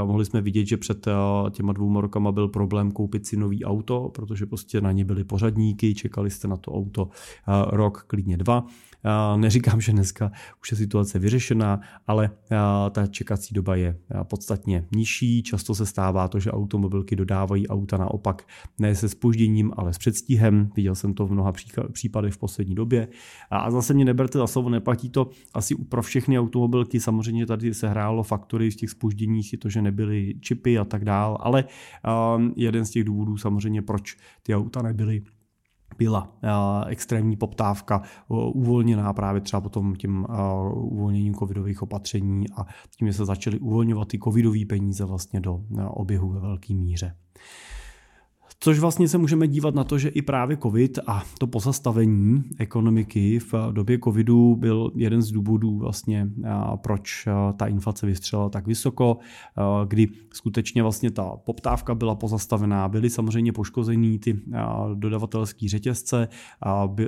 Mohli 0.06 0.26
jsme 0.26 0.42
vidět, 0.42 0.66
že 0.66 0.78
před 0.78 1.08
těma 1.52 1.74
dvouma 1.74 2.02
rokama 2.02 2.32
byl 2.32 2.48
problém 2.48 2.92
koupit 2.92 3.28
si 3.28 3.38
nový 3.38 3.66
auto, 3.66 4.12
protože 4.14 4.46
prostě 4.46 4.82
na 4.82 4.92
ně 4.92 5.06
byly 5.06 5.24
pořadníky, 5.24 5.96
čekali 5.96 6.30
jste 6.30 6.48
na 6.48 6.58
to 6.58 6.72
auto 6.72 7.10
rok, 7.68 8.04
klidně 8.08 8.38
dva. 8.38 8.66
Neříkám, 9.36 9.82
že 9.82 9.92
dneska 9.92 10.32
už 10.62 10.72
je 10.72 10.78
situace 10.78 11.20
vyřešená, 11.20 11.80
ale 12.08 12.30
ta 12.92 13.08
čekací 13.08 13.54
doba 13.54 13.76
je 13.76 13.98
podstatně 14.24 14.88
nižší. 14.96 15.44
Často 15.44 15.76
se 15.76 15.86
stává 15.86 16.28
to, 16.28 16.40
že 16.40 16.52
automobilky 16.52 17.16
dodávají 17.16 17.68
auta 17.68 17.98
naopak 17.98 18.48
ne 18.80 18.96
se 18.96 19.10
spožděním, 19.10 19.72
ale 19.78 19.94
s 19.94 19.98
předstihem. 19.98 20.72
Viděl 20.76 20.96
jsem 20.96 21.14
to 21.14 21.28
v 21.28 21.32
mnoha 21.32 21.54
případech 21.92 22.34
v 22.34 22.38
poslední 22.38 22.76
době. 22.76 23.08
A 23.50 23.72
zase 23.72 23.94
mě 23.94 24.06
neberte 24.06 24.38
za 24.38 24.48
slovo, 24.48 24.70
neplatí 24.70 25.10
to 25.10 25.30
asi 25.54 25.76
pro 25.76 26.02
všechny 26.02 26.40
automobilky. 26.40 27.00
Samozřejmě 27.00 27.46
tady 27.46 27.74
se 27.74 27.90
hrálo 27.90 28.24
faktory 28.24 28.72
z 28.72 28.76
těch 28.76 28.90
spožděních, 28.90 29.54
je 29.54 29.58
to, 29.58 29.70
že 29.70 29.82
nebyly 29.82 30.36
čipy 30.40 30.78
a 30.78 30.86
tak 30.86 31.06
dál, 31.06 31.38
ale 31.42 31.64
jeden 32.56 32.86
z 32.86 32.90
těch 32.90 33.04
důvodů 33.04 33.38
samozřejmě, 33.38 33.82
proč 33.82 34.18
ty 34.44 34.56
auta 34.56 34.82
nebyly 34.82 35.22
byla 35.98 36.32
extrémní 36.88 37.36
poptávka 37.38 38.02
uvolněná 38.54 39.14
právě 39.14 39.42
třeba 39.42 39.62
potom 39.62 39.96
tím 39.96 40.28
uvolněním 40.74 41.36
covidových 41.36 41.82
opatření 41.82 42.46
a 42.56 42.66
tím, 42.98 43.08
že 43.08 43.14
se 43.14 43.26
začaly 43.26 43.60
uvolňovat 43.60 44.08
ty 44.08 44.20
covidové 44.20 44.66
peníze 44.70 45.06
vlastně 45.06 45.42
do 45.42 45.62
oběhu 45.90 46.30
ve 46.30 46.40
velké 46.40 46.74
míře. 46.74 47.16
Což 48.64 48.80
vlastně 48.80 49.08
se 49.08 49.18
můžeme 49.18 49.48
dívat 49.48 49.76
na 49.76 49.84
to, 49.84 49.98
že 49.98 50.10
i 50.10 50.22
právě 50.22 50.58
COVID 50.58 51.00
a 51.08 51.24
to 51.38 51.48
pozastavení 51.48 52.44
ekonomiky 52.60 53.40
v 53.40 53.54
době 53.72 54.00
COVIDu 54.04 54.56
byl 54.56 54.92
jeden 54.96 55.22
z 55.22 55.32
důvodů 55.32 55.78
vlastně, 55.78 56.30
proč 56.76 57.28
ta 57.58 57.68
inflace 57.68 58.06
vystřelila 58.06 58.50
tak 58.50 58.68
vysoko, 58.68 59.18
kdy 59.88 60.08
skutečně 60.34 60.82
vlastně 60.82 61.12
ta 61.12 61.32
poptávka 61.46 61.96
byla 61.96 62.16
pozastavená, 62.16 62.90
byly 62.90 63.10
samozřejmě 63.10 63.54
poškozený 63.54 64.20
ty 64.20 64.40
dodavatelské 64.94 65.70
řetězce, 65.70 66.28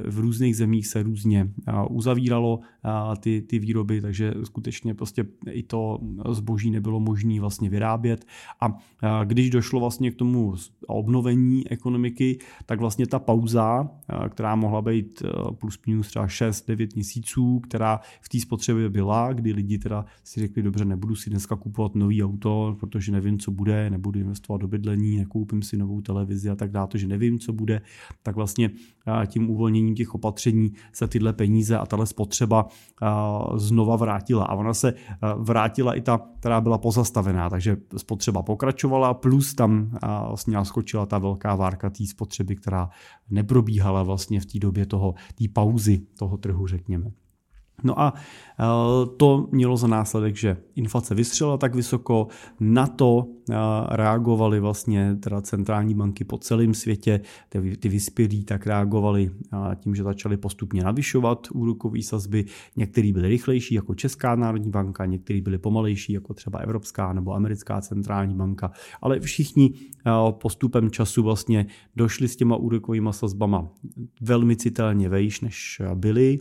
v 0.09 0.19
různých 0.19 0.57
zemích 0.57 0.87
se 0.87 1.03
různě 1.03 1.51
uzavíralo 1.89 2.59
ty, 3.19 3.41
ty 3.41 3.59
výroby, 3.59 4.01
takže 4.01 4.33
skutečně 4.43 4.93
prostě 4.93 5.25
i 5.51 5.63
to 5.63 5.99
zboží 6.31 6.71
nebylo 6.71 6.99
možné 6.99 7.39
vlastně 7.39 7.69
vyrábět. 7.69 8.25
A 8.61 8.79
když 9.23 9.49
došlo 9.49 9.79
vlastně 9.79 10.11
k 10.11 10.15
tomu 10.15 10.55
obnovení 10.87 11.42
zpomalení 11.43 11.71
ekonomiky, 11.71 12.39
tak 12.65 12.79
vlastně 12.79 13.07
ta 13.07 13.19
pauza, 13.19 13.89
eh, 14.09 14.29
která 14.29 14.55
mohla 14.55 14.81
být 14.81 15.21
eh, 15.25 15.29
plus 15.53 15.79
minus 15.87 16.07
třeba 16.07 16.27
6-9 16.27 16.95
měsíců, 16.95 17.59
která 17.59 17.99
v 18.21 18.29
té 18.29 18.39
spotřebě 18.39 18.89
byla, 18.89 19.33
kdy 19.33 19.53
lidi 19.53 19.77
teda 19.77 20.05
si 20.23 20.39
řekli, 20.39 20.63
dobře, 20.63 20.85
nebudu 20.85 21.15
si 21.15 21.29
dneska 21.29 21.55
kupovat 21.55 21.95
nový 21.95 22.23
auto, 22.23 22.75
protože 22.79 23.11
nevím, 23.11 23.39
co 23.39 23.51
bude, 23.51 23.89
nebudu 23.89 24.19
investovat 24.19 24.61
do 24.61 24.67
bydlení, 24.67 25.17
nekoupím 25.17 25.61
si 25.61 25.77
novou 25.77 26.01
televizi 26.01 26.49
a 26.49 26.55
tak 26.55 26.71
dále, 26.71 26.87
protože 26.87 27.07
nevím, 27.07 27.39
co 27.39 27.53
bude, 27.53 27.81
tak 28.23 28.35
vlastně 28.35 28.69
eh, 29.07 29.27
tím 29.27 29.49
uvolněním 29.49 29.95
těch 29.95 30.15
opatření 30.15 30.73
se 30.91 31.07
tyhle 31.07 31.33
peníze 31.33 31.77
a 31.77 31.85
tahle 31.85 32.05
spotřeba 32.05 32.67
znova 33.55 33.95
vrátila. 33.95 34.45
A 34.45 34.55
ona 34.55 34.73
se 34.73 34.93
vrátila 35.37 35.93
i 35.93 36.01
ta, 36.01 36.21
která 36.39 36.61
byla 36.61 36.77
pozastavená, 36.77 37.49
takže 37.49 37.77
spotřeba 37.97 38.41
pokračovala, 38.41 39.13
plus 39.13 39.53
tam 39.53 39.97
vlastně 40.27 40.57
skočila 40.65 41.05
ta 41.05 41.17
velká 41.17 41.32
velká 41.33 41.55
várka 41.55 41.89
té 41.89 42.05
spotřeby, 42.07 42.55
která 42.55 42.89
neprobíhala 43.29 44.03
vlastně 44.03 44.39
v 44.39 44.45
té 44.45 44.59
době 44.59 44.85
toho, 44.85 45.13
té 45.35 45.45
pauzy 45.53 46.01
toho 46.17 46.37
trhu, 46.37 46.67
řekněme. 46.67 47.11
No 47.83 48.01
a 48.01 48.13
e, 48.13 48.63
to 49.17 49.47
mělo 49.51 49.77
za 49.77 49.87
následek, 49.87 50.35
že 50.35 50.57
inflace 50.75 51.15
vystřela 51.15 51.57
tak 51.57 51.75
vysoko, 51.75 52.27
na 52.59 52.87
to 52.87 53.27
e, 53.49 53.53
reagovaly 53.89 54.59
vlastně 54.59 55.15
teda 55.15 55.41
centrální 55.41 55.93
banky 55.93 56.23
po 56.23 56.37
celém 56.37 56.73
světě, 56.73 57.21
ty, 57.79 57.89
vyspělí 57.89 58.43
tak 58.43 58.67
reagovaly 58.67 59.31
e, 59.71 59.75
tím, 59.75 59.95
že 59.95 60.03
začaly 60.03 60.37
postupně 60.37 60.83
navyšovat 60.83 61.47
úrokové 61.51 62.01
sazby. 62.01 62.45
Některý 62.75 63.13
byly 63.13 63.27
rychlejší 63.27 63.75
jako 63.75 63.95
Česká 63.95 64.35
národní 64.35 64.69
banka, 64.69 65.05
některý 65.05 65.41
byly 65.41 65.57
pomalejší 65.57 66.13
jako 66.13 66.33
třeba 66.33 66.59
Evropská 66.59 67.13
nebo 67.13 67.33
Americká 67.33 67.81
centrální 67.81 68.35
banka, 68.35 68.71
ale 69.01 69.19
všichni 69.19 69.73
postupem 70.31 70.91
času 70.91 71.23
vlastně 71.23 71.65
došli 71.95 72.27
s 72.27 72.35
těma 72.35 72.55
úrokovými 72.55 73.09
sazbama 73.11 73.69
velmi 74.21 74.55
citelně 74.55 75.09
vejš, 75.09 75.41
než 75.41 75.81
byly. 75.95 76.39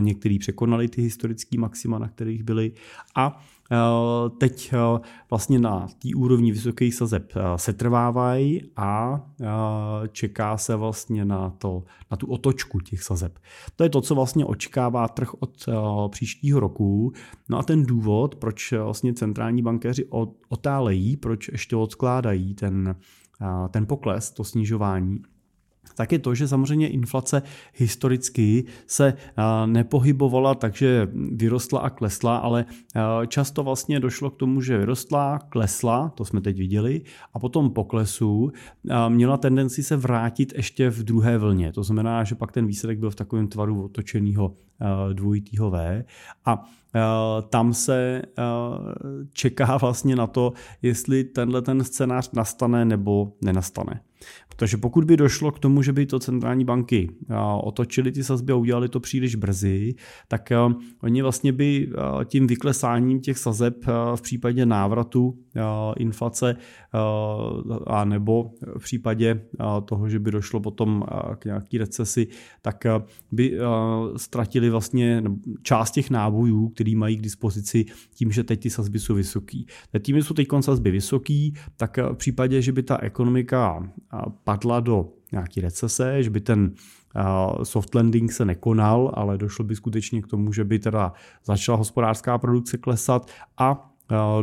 Některý 0.00 0.38
překonali 0.38 0.81
překonali 0.82 0.88
ty 0.88 1.02
historické 1.02 1.58
maxima, 1.58 1.98
na 1.98 2.08
kterých 2.08 2.42
byly 2.42 2.72
a 3.14 3.40
e, 3.70 4.30
teď 4.38 4.72
e, 4.72 4.76
vlastně 5.30 5.58
na 5.58 5.86
té 5.98 6.08
úrovni 6.16 6.52
vysokých 6.52 6.94
sazeb 6.94 7.32
e, 7.36 7.58
se 7.58 7.72
trvávají 7.72 8.70
a 8.76 9.20
čeká 10.12 10.56
se 10.56 10.76
vlastně 10.76 11.24
na, 11.24 11.50
to, 11.50 11.84
na 12.10 12.16
tu 12.16 12.26
otočku 12.26 12.80
těch 12.80 13.02
sazeb. 13.02 13.38
To 13.76 13.84
je 13.84 13.90
to, 13.90 14.00
co 14.00 14.14
vlastně 14.14 14.44
očekává 14.44 15.08
trh 15.08 15.34
od 15.40 15.68
příštího 16.08 16.60
roku. 16.60 17.12
No 17.48 17.58
a 17.58 17.62
ten 17.62 17.86
důvod, 17.86 18.34
proč 18.34 18.72
vlastně 18.72 19.14
centrální 19.14 19.62
bankéři 19.62 20.08
otálejí, 20.48 21.16
proč 21.16 21.48
ještě 21.48 21.76
odskládají 21.76 22.54
ten, 22.54 22.96
ten 23.70 23.86
pokles, 23.86 24.30
to 24.30 24.44
snižování, 24.44 25.22
tak 25.94 26.12
je 26.12 26.18
to, 26.18 26.34
že 26.34 26.48
samozřejmě 26.48 26.88
inflace 26.88 27.42
historicky 27.74 28.64
se 28.86 29.14
nepohybovala 29.66 30.54
takže 30.54 31.08
vyrostla 31.32 31.80
a 31.80 31.90
klesla, 31.90 32.36
ale 32.36 32.64
často 33.28 33.62
vlastně 33.62 34.00
došlo 34.00 34.30
k 34.30 34.36
tomu, 34.36 34.60
že 34.60 34.78
vyrostla, 34.78 35.38
klesla, 35.38 36.08
to 36.08 36.24
jsme 36.24 36.40
teď 36.40 36.58
viděli, 36.58 37.02
a 37.34 37.38
potom 37.38 37.70
poklesu 37.70 38.52
měla 39.08 39.36
tendenci 39.36 39.82
se 39.82 39.96
vrátit 39.96 40.52
ještě 40.56 40.90
v 40.90 41.02
druhé 41.02 41.38
vlně. 41.38 41.72
To 41.72 41.82
znamená, 41.82 42.24
že 42.24 42.34
pak 42.34 42.52
ten 42.52 42.66
výsledek 42.66 42.98
byl 42.98 43.10
v 43.10 43.14
takovém 43.14 43.48
tvaru 43.48 43.84
otočeného 43.84 44.56
dvojitýho 45.12 45.70
V 45.70 46.04
a 46.44 46.64
tam 47.48 47.74
se 47.74 48.22
čeká 49.32 49.76
vlastně 49.80 50.16
na 50.16 50.26
to, 50.26 50.52
jestli 50.82 51.24
tenhle 51.24 51.62
ten 51.62 51.84
scénář 51.84 52.30
nastane 52.32 52.84
nebo 52.84 53.32
nenastane. 53.42 54.00
Protože 54.48 54.76
pokud 54.76 55.04
by 55.04 55.16
došlo 55.16 55.52
k 55.52 55.58
tomu, 55.58 55.82
že 55.82 55.92
by 55.92 56.06
to 56.06 56.18
centrální 56.18 56.64
banky 56.64 57.10
otočili 57.62 58.12
ty 58.12 58.24
sazby 58.24 58.52
a 58.52 58.56
udělali 58.56 58.88
to 58.88 59.00
příliš 59.00 59.34
brzy, 59.34 59.94
tak 60.28 60.52
oni 61.02 61.22
vlastně 61.22 61.52
by 61.52 61.90
tím 62.24 62.46
vyklesáním 62.46 63.20
těch 63.20 63.38
sazeb 63.38 63.74
v 64.14 64.22
případě 64.22 64.66
návratu 64.66 65.38
inflace 65.96 66.56
a 67.86 68.04
nebo 68.04 68.50
v 68.78 68.82
případě 68.82 69.42
toho, 69.84 70.08
že 70.08 70.18
by 70.18 70.30
došlo 70.30 70.60
potom 70.60 71.04
k 71.38 71.44
nějaký 71.44 71.78
recesi, 71.78 72.26
tak 72.62 72.84
by 73.32 73.58
ztratili 74.16 74.70
vlastně 74.70 75.22
část 75.62 75.90
těch 75.90 76.10
nábojů, 76.10 76.68
který 76.82 76.96
mají 76.96 77.16
k 77.16 77.22
dispozici 77.22 77.84
tím, 78.14 78.32
že 78.32 78.44
teď 78.44 78.60
ty 78.60 78.70
sazby 78.70 78.98
jsou 78.98 79.14
vysoký. 79.14 79.66
Tím, 80.02 80.16
že 80.16 80.22
jsou 80.22 80.34
teď 80.34 80.48
sazby 80.60 80.90
vysoký, 80.90 81.54
tak 81.76 81.96
v 81.96 82.14
případě, 82.14 82.62
že 82.62 82.72
by 82.72 82.82
ta 82.82 82.98
ekonomika 83.02 83.92
padla 84.44 84.80
do 84.80 85.08
nějaký 85.32 85.60
recese, 85.60 86.22
že 86.22 86.30
by 86.30 86.40
ten 86.40 86.74
soft 87.62 87.94
landing 87.94 88.32
se 88.32 88.44
nekonal, 88.44 89.12
ale 89.14 89.38
došlo 89.38 89.64
by 89.64 89.76
skutečně 89.76 90.22
k 90.22 90.26
tomu, 90.26 90.52
že 90.52 90.64
by 90.64 90.78
teda 90.78 91.12
začala 91.44 91.78
hospodářská 91.78 92.38
produkce 92.38 92.78
klesat 92.78 93.30
a 93.58 93.91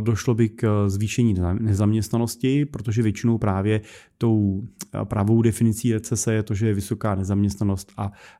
došlo 0.00 0.34
by 0.34 0.48
k 0.48 0.88
zvýšení 0.88 1.34
nezaměstnanosti, 1.58 2.64
protože 2.64 3.02
většinou 3.02 3.38
právě 3.38 3.80
tou 4.18 4.62
pravou 5.04 5.42
definicí 5.42 5.92
recese 5.92 6.34
je 6.34 6.42
to, 6.42 6.54
že 6.54 6.66
je 6.66 6.74
vysoká 6.74 7.14
nezaměstnanost 7.14 7.92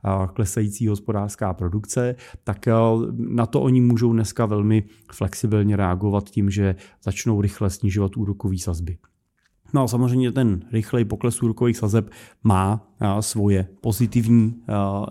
a 0.05 0.27
klesající 0.27 0.89
hospodářská 0.89 1.55
produkce, 1.55 2.17
tak 2.45 2.69
na 3.13 3.47
to 3.47 3.61
oni 3.61 3.81
můžou 3.81 4.13
dneska 4.13 4.47
velmi 4.47 4.85
flexibilně 5.13 5.77
reagovat 5.77 6.31
tím, 6.31 6.51
že 6.51 6.75
začnou 7.05 7.41
rychle 7.41 7.71
snižovat 7.71 8.17
úrokové 8.17 8.59
sazby. 8.59 8.99
No 9.73 9.83
a 9.83 9.89
samozřejmě 9.89 10.33
ten 10.33 10.61
rychlej 10.73 11.05
pokles 11.05 11.43
úrokových 11.43 11.77
sazeb 11.77 12.11
má 12.43 12.87
svoje 13.21 13.69
pozitivní 13.81 14.63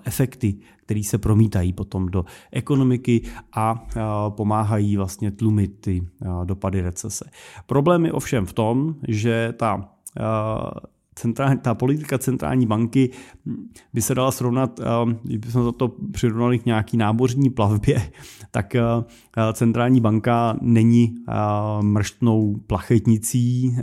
efekty, 0.05 0.55
které 0.85 1.01
se 1.03 1.17
promítají 1.17 1.73
potom 1.73 2.07
do 2.07 2.25
ekonomiky 2.51 3.21
a 3.55 3.85
pomáhají 4.29 4.97
vlastně 4.97 5.31
tlumit 5.31 5.81
ty 5.81 6.07
dopady 6.43 6.81
recese. 6.81 7.29
Problém 7.65 8.05
je 8.05 8.13
ovšem 8.13 8.45
v 8.45 8.53
tom, 8.53 8.95
že 9.07 9.53
ta 9.57 9.89
centrální, 11.19 11.59
ta 11.59 11.73
politika 11.73 12.17
centrální 12.17 12.65
banky 12.65 13.09
by 13.93 14.01
se 14.01 14.15
dala 14.15 14.31
srovnat, 14.31 14.79
kdybychom 15.23 15.63
za 15.63 15.71
to 15.71 15.87
přirovnali 16.11 16.59
k 16.59 16.65
nějaký 16.65 16.97
nábořní 16.97 17.49
plavbě, 17.49 18.11
tak 18.51 18.75
centrální 19.53 20.01
banka 20.01 20.57
není 20.61 21.15
mrštnou 21.81 22.55
plachetnicí, 22.67 23.75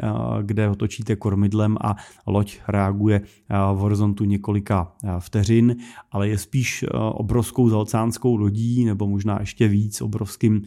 kde 0.43 0.71
otočíte 0.71 1.17
kormidlem 1.17 1.77
a 1.81 1.97
loď 2.27 2.59
reaguje 2.69 3.21
v 3.49 3.77
horizontu 3.77 4.25
několika 4.25 4.93
vteřin, 5.19 5.77
ale 6.13 6.29
je 6.29 6.39
spíš 6.39 6.85
obrovskou 7.13 7.69
zalcánskou 7.69 8.37
lodí, 8.37 8.85
nebo 8.85 9.07
možná 9.07 9.37
ještě 9.41 9.69
víc 9.69 10.03
obrovským 10.03 10.63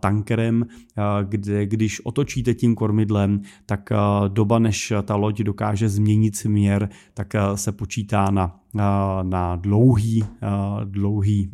tankerem, 0.00 0.66
kde 1.22 1.66
když 1.66 2.00
otočíte 2.04 2.54
tím 2.54 2.74
kormidlem, 2.74 3.40
tak 3.66 3.90
doba, 4.28 4.58
než 4.58 4.92
ta 5.02 5.16
loď 5.16 5.40
dokáže 5.40 5.88
změnit 5.88 6.01
směr, 6.32 6.88
tak 7.14 7.32
se 7.54 7.72
počítá 7.72 8.30
na 8.30 8.58
na 9.22 9.56
dlouhý, 9.56 10.24
dlouhý 10.84 11.50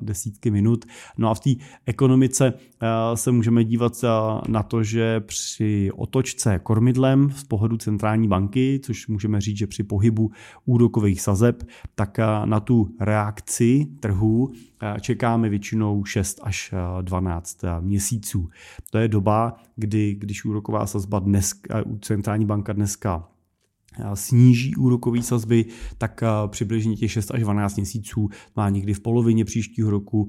desítky 0.00 0.50
minut. 0.50 0.84
No 1.18 1.30
a 1.30 1.34
v 1.34 1.40
té 1.40 1.50
ekonomice 1.86 2.52
se 3.14 3.32
můžeme 3.32 3.64
dívat 3.64 3.92
na 4.48 4.62
to, 4.62 4.82
že 4.82 5.20
při 5.20 5.90
otočce 5.94 6.58
kormidlem 6.58 7.30
z 7.30 7.44
pohledu 7.44 7.76
centrální 7.76 8.28
banky, 8.28 8.80
což 8.82 9.08
můžeme 9.08 9.40
říct, 9.40 9.56
že 9.56 9.66
při 9.66 9.82
pohybu 9.82 10.30
úrokových 10.66 11.20
sazeb, 11.20 11.62
tak 11.94 12.18
na 12.44 12.60
tu 12.60 12.90
reakci 13.00 13.86
trhu 14.00 14.52
čekáme 15.00 15.48
většinou 15.48 16.04
6 16.04 16.40
až 16.42 16.74
12 17.02 17.58
měsíců. 17.80 18.48
To 18.90 18.98
je 18.98 19.08
doba, 19.08 19.56
kdy 19.76 20.14
když 20.14 20.44
úroková 20.44 20.86
sazba 20.86 21.18
dnes, 21.18 21.52
centrální 22.00 22.46
banka 22.46 22.72
dneska 22.72 23.28
sníží 24.14 24.76
úrokové 24.76 25.22
sazby, 25.22 25.64
tak 25.98 26.24
přibližně 26.46 26.96
těch 26.96 27.12
6 27.12 27.30
až 27.30 27.40
12 27.40 27.76
měsíců, 27.76 28.28
má 28.56 28.68
někdy 28.68 28.94
v 28.94 29.00
polovině 29.00 29.44
příštího 29.44 29.90
roku, 29.90 30.28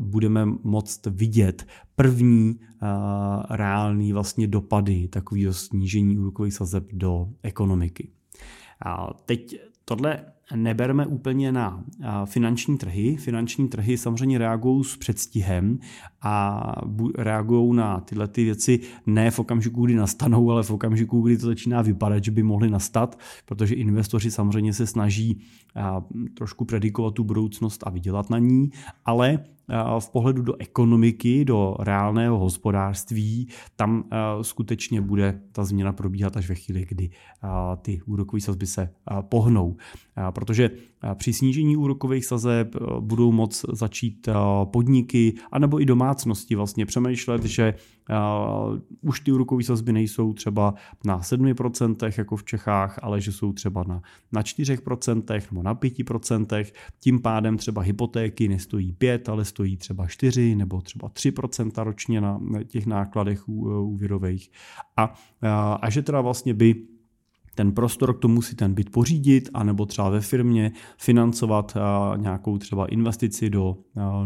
budeme 0.00 0.46
moct 0.62 1.06
vidět 1.06 1.66
první 1.96 2.60
reální 3.50 4.12
vlastně 4.12 4.46
dopady 4.46 5.08
takového 5.08 5.52
snížení 5.52 6.18
úrokových 6.18 6.54
sazeb 6.54 6.84
do 6.92 7.28
ekonomiky. 7.42 8.10
A 8.84 9.14
teď 9.26 9.60
tohle 9.84 10.24
neberme 10.56 11.06
úplně 11.06 11.52
na 11.52 11.84
finanční 12.24 12.78
trhy. 12.78 13.16
Finanční 13.16 13.68
trhy 13.68 13.98
samozřejmě 13.98 14.38
reagují 14.38 14.84
s 14.84 14.96
předstihem 14.96 15.78
a 16.22 16.62
reagují 17.18 17.76
na 17.76 18.00
tyhle 18.00 18.28
ty 18.28 18.44
věci 18.44 18.80
ne 19.06 19.30
v 19.30 19.38
okamžiku, 19.38 19.86
kdy 19.86 19.94
nastanou, 19.94 20.50
ale 20.50 20.62
v 20.62 20.70
okamžiku, 20.70 21.20
kdy 21.20 21.38
to 21.38 21.46
začíná 21.46 21.82
vypadat, 21.82 22.24
že 22.24 22.30
by 22.30 22.42
mohly 22.42 22.70
nastat, 22.70 23.18
protože 23.46 23.74
investoři 23.74 24.30
samozřejmě 24.30 24.72
se 24.72 24.86
snaží 24.86 25.40
trošku 26.34 26.64
predikovat 26.64 27.14
tu 27.14 27.24
budoucnost 27.24 27.82
a 27.86 27.90
vydělat 27.90 28.30
na 28.30 28.38
ní, 28.38 28.70
ale 29.04 29.38
v 29.98 30.10
pohledu 30.10 30.42
do 30.42 30.54
ekonomiky, 30.58 31.44
do 31.44 31.76
reálného 31.78 32.38
hospodářství, 32.38 33.48
tam 33.76 34.04
skutečně 34.42 35.00
bude 35.00 35.40
ta 35.52 35.64
změna 35.64 35.92
probíhat 35.92 36.36
až 36.36 36.48
ve 36.48 36.54
chvíli, 36.54 36.86
kdy 36.88 37.10
ty 37.82 38.00
úrokové 38.06 38.40
sazby 38.40 38.66
se 38.66 38.90
pohnou. 39.20 39.76
Protože 40.30 40.70
při 41.14 41.32
snížení 41.32 41.76
úrokových 41.76 42.26
sazeb 42.26 42.76
budou 43.00 43.32
moc 43.32 43.64
začít 43.72 44.28
podniky 44.64 45.34
anebo 45.52 45.80
i 45.80 45.84
domácnosti 45.84 46.54
vlastně 46.54 46.86
přemýšlet, 46.86 47.44
že 47.44 47.74
už 49.00 49.20
ty 49.20 49.32
úrokové 49.32 49.62
sazby 49.62 49.92
nejsou 49.92 50.32
třeba 50.32 50.74
na 51.04 51.20
7% 51.20 52.12
jako 52.18 52.36
v 52.36 52.44
Čechách, 52.44 52.98
ale 53.02 53.20
že 53.20 53.32
jsou 53.32 53.52
třeba 53.52 53.84
na, 53.88 54.02
na 54.32 54.42
4% 54.42 55.42
nebo 55.50 55.62
na 55.62 55.74
5%. 55.74 56.64
Tím 57.00 57.20
pádem 57.22 57.56
třeba 57.56 57.82
hypotéky 57.82 58.48
nestojí 58.48 58.92
5, 58.92 59.28
ale 59.28 59.44
stojí 59.44 59.76
třeba 59.76 60.06
4 60.06 60.54
nebo 60.54 60.80
třeba 60.80 61.08
3% 61.08 61.84
ročně 61.84 62.20
na 62.20 62.40
těch 62.66 62.86
nákladech 62.86 63.48
úvěrových. 63.48 64.50
A, 64.96 65.14
a 65.82 65.90
že 65.90 66.02
teda 66.02 66.20
vlastně 66.20 66.54
by 66.54 66.74
ten 67.58 67.72
prostor 67.72 68.16
k 68.16 68.18
tomu 68.18 68.42
si 68.42 68.56
ten 68.56 68.74
byt 68.74 68.90
pořídit, 68.90 69.50
anebo 69.54 69.86
třeba 69.86 70.08
ve 70.08 70.20
firmě 70.20 70.72
financovat 70.98 71.76
nějakou 72.16 72.58
třeba 72.58 72.86
investici 72.86 73.50
do 73.50 73.76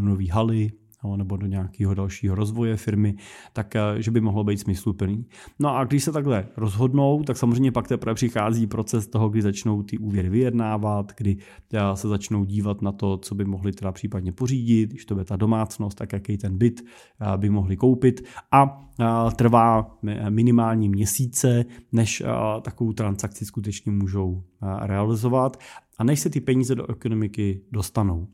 nové 0.00 0.24
haly, 0.32 0.70
nebo 1.16 1.36
do 1.36 1.46
nějakého 1.46 1.94
dalšího 1.94 2.34
rozvoje 2.34 2.76
firmy, 2.76 3.14
tak 3.52 3.76
eh, 3.76 3.80
že 3.98 4.10
by 4.10 4.20
mohlo 4.20 4.44
být 4.44 4.56
smysluplný. 4.56 5.26
No 5.58 5.76
a 5.76 5.84
když 5.84 6.04
se 6.04 6.12
takhle 6.12 6.46
rozhodnou, 6.56 7.22
tak 7.22 7.36
samozřejmě 7.36 7.72
pak 7.72 7.88
teprve 7.88 8.14
přichází 8.14 8.66
proces 8.66 9.06
toho, 9.06 9.28
kdy 9.28 9.42
začnou 9.42 9.82
ty 9.82 9.98
úvěry 9.98 10.28
vyjednávat, 10.28 11.12
kdy 11.16 11.36
eh, 11.72 11.80
se 11.94 12.08
začnou 12.08 12.44
dívat 12.44 12.82
na 12.82 12.92
to, 12.92 13.18
co 13.18 13.34
by 13.34 13.44
mohli 13.44 13.72
teda 13.72 13.92
případně 13.92 14.32
pořídit, 14.32 14.90
když 14.90 15.04
to 15.04 15.14
bude 15.14 15.24
ta 15.24 15.36
domácnost, 15.36 15.98
tak 15.98 16.12
jaký 16.12 16.38
ten 16.38 16.58
byt 16.58 16.80
eh, 16.82 17.38
by 17.38 17.50
mohli 17.50 17.76
koupit 17.76 18.24
a 18.52 18.88
trvá 19.36 19.98
minimálně 20.28 20.88
měsíce, 20.88 21.64
než 21.92 22.22
takovou 22.62 22.92
transakci 22.92 23.44
skutečně 23.44 23.92
můžou 23.92 24.42
realizovat 24.80 25.56
a 25.98 26.04
než 26.04 26.20
se 26.20 26.30
ty 26.30 26.40
peníze 26.40 26.74
do 26.74 26.90
ekonomiky 26.90 27.60
dostanou. 27.72 28.28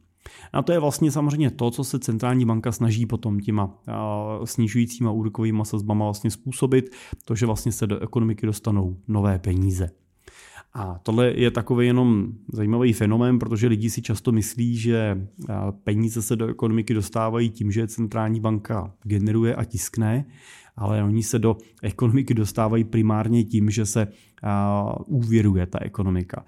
A 0.53 0.63
to 0.63 0.73
je 0.73 0.79
vlastně 0.79 1.11
samozřejmě 1.11 1.51
to, 1.51 1.71
co 1.71 1.85
se 1.85 1.99
centrální 1.99 2.45
banka 2.45 2.73
snaží 2.73 3.07
potom 3.07 3.41
těma 3.41 3.79
snižujícíma 4.45 5.11
úrokovými 5.11 5.63
sazbama 5.63 6.05
vlastně 6.05 6.31
způsobit, 6.31 6.91
to, 7.25 7.35
že 7.35 7.47
vlastně 7.47 7.73
se 7.73 7.87
do 7.87 8.01
ekonomiky 8.01 8.47
dostanou 8.47 8.97
nové 9.09 9.39
peníze. 9.39 9.91
A 10.75 10.99
tohle 11.03 11.33
je 11.37 11.51
takový 11.51 11.87
jenom 11.87 12.27
zajímavý 12.53 12.93
fenomén, 12.93 13.39
protože 13.39 13.67
lidi 13.67 13.91
si 13.91 14.03
často 14.03 14.33
myslí, 14.33 14.77
že 14.77 15.29
peníze 15.85 16.23
se 16.23 16.37
do 16.37 16.47
ekonomiky 16.47 16.95
dostávají 16.95 17.51
tím, 17.51 17.71
že 17.71 17.87
centrální 17.87 18.41
banka 18.41 18.95
generuje 19.03 19.55
a 19.55 19.65
tiskne, 19.65 20.25
ale 20.77 21.03
oni 21.03 21.23
se 21.23 21.39
do 21.39 21.57
ekonomiky 21.83 22.35
dostávají 22.35 22.85
primárně 22.85 23.45
tím, 23.45 23.71
že 23.71 23.87
se 23.87 24.09
úvěruje 25.07 25.67
ta 25.67 25.79
ekonomika. 25.83 26.45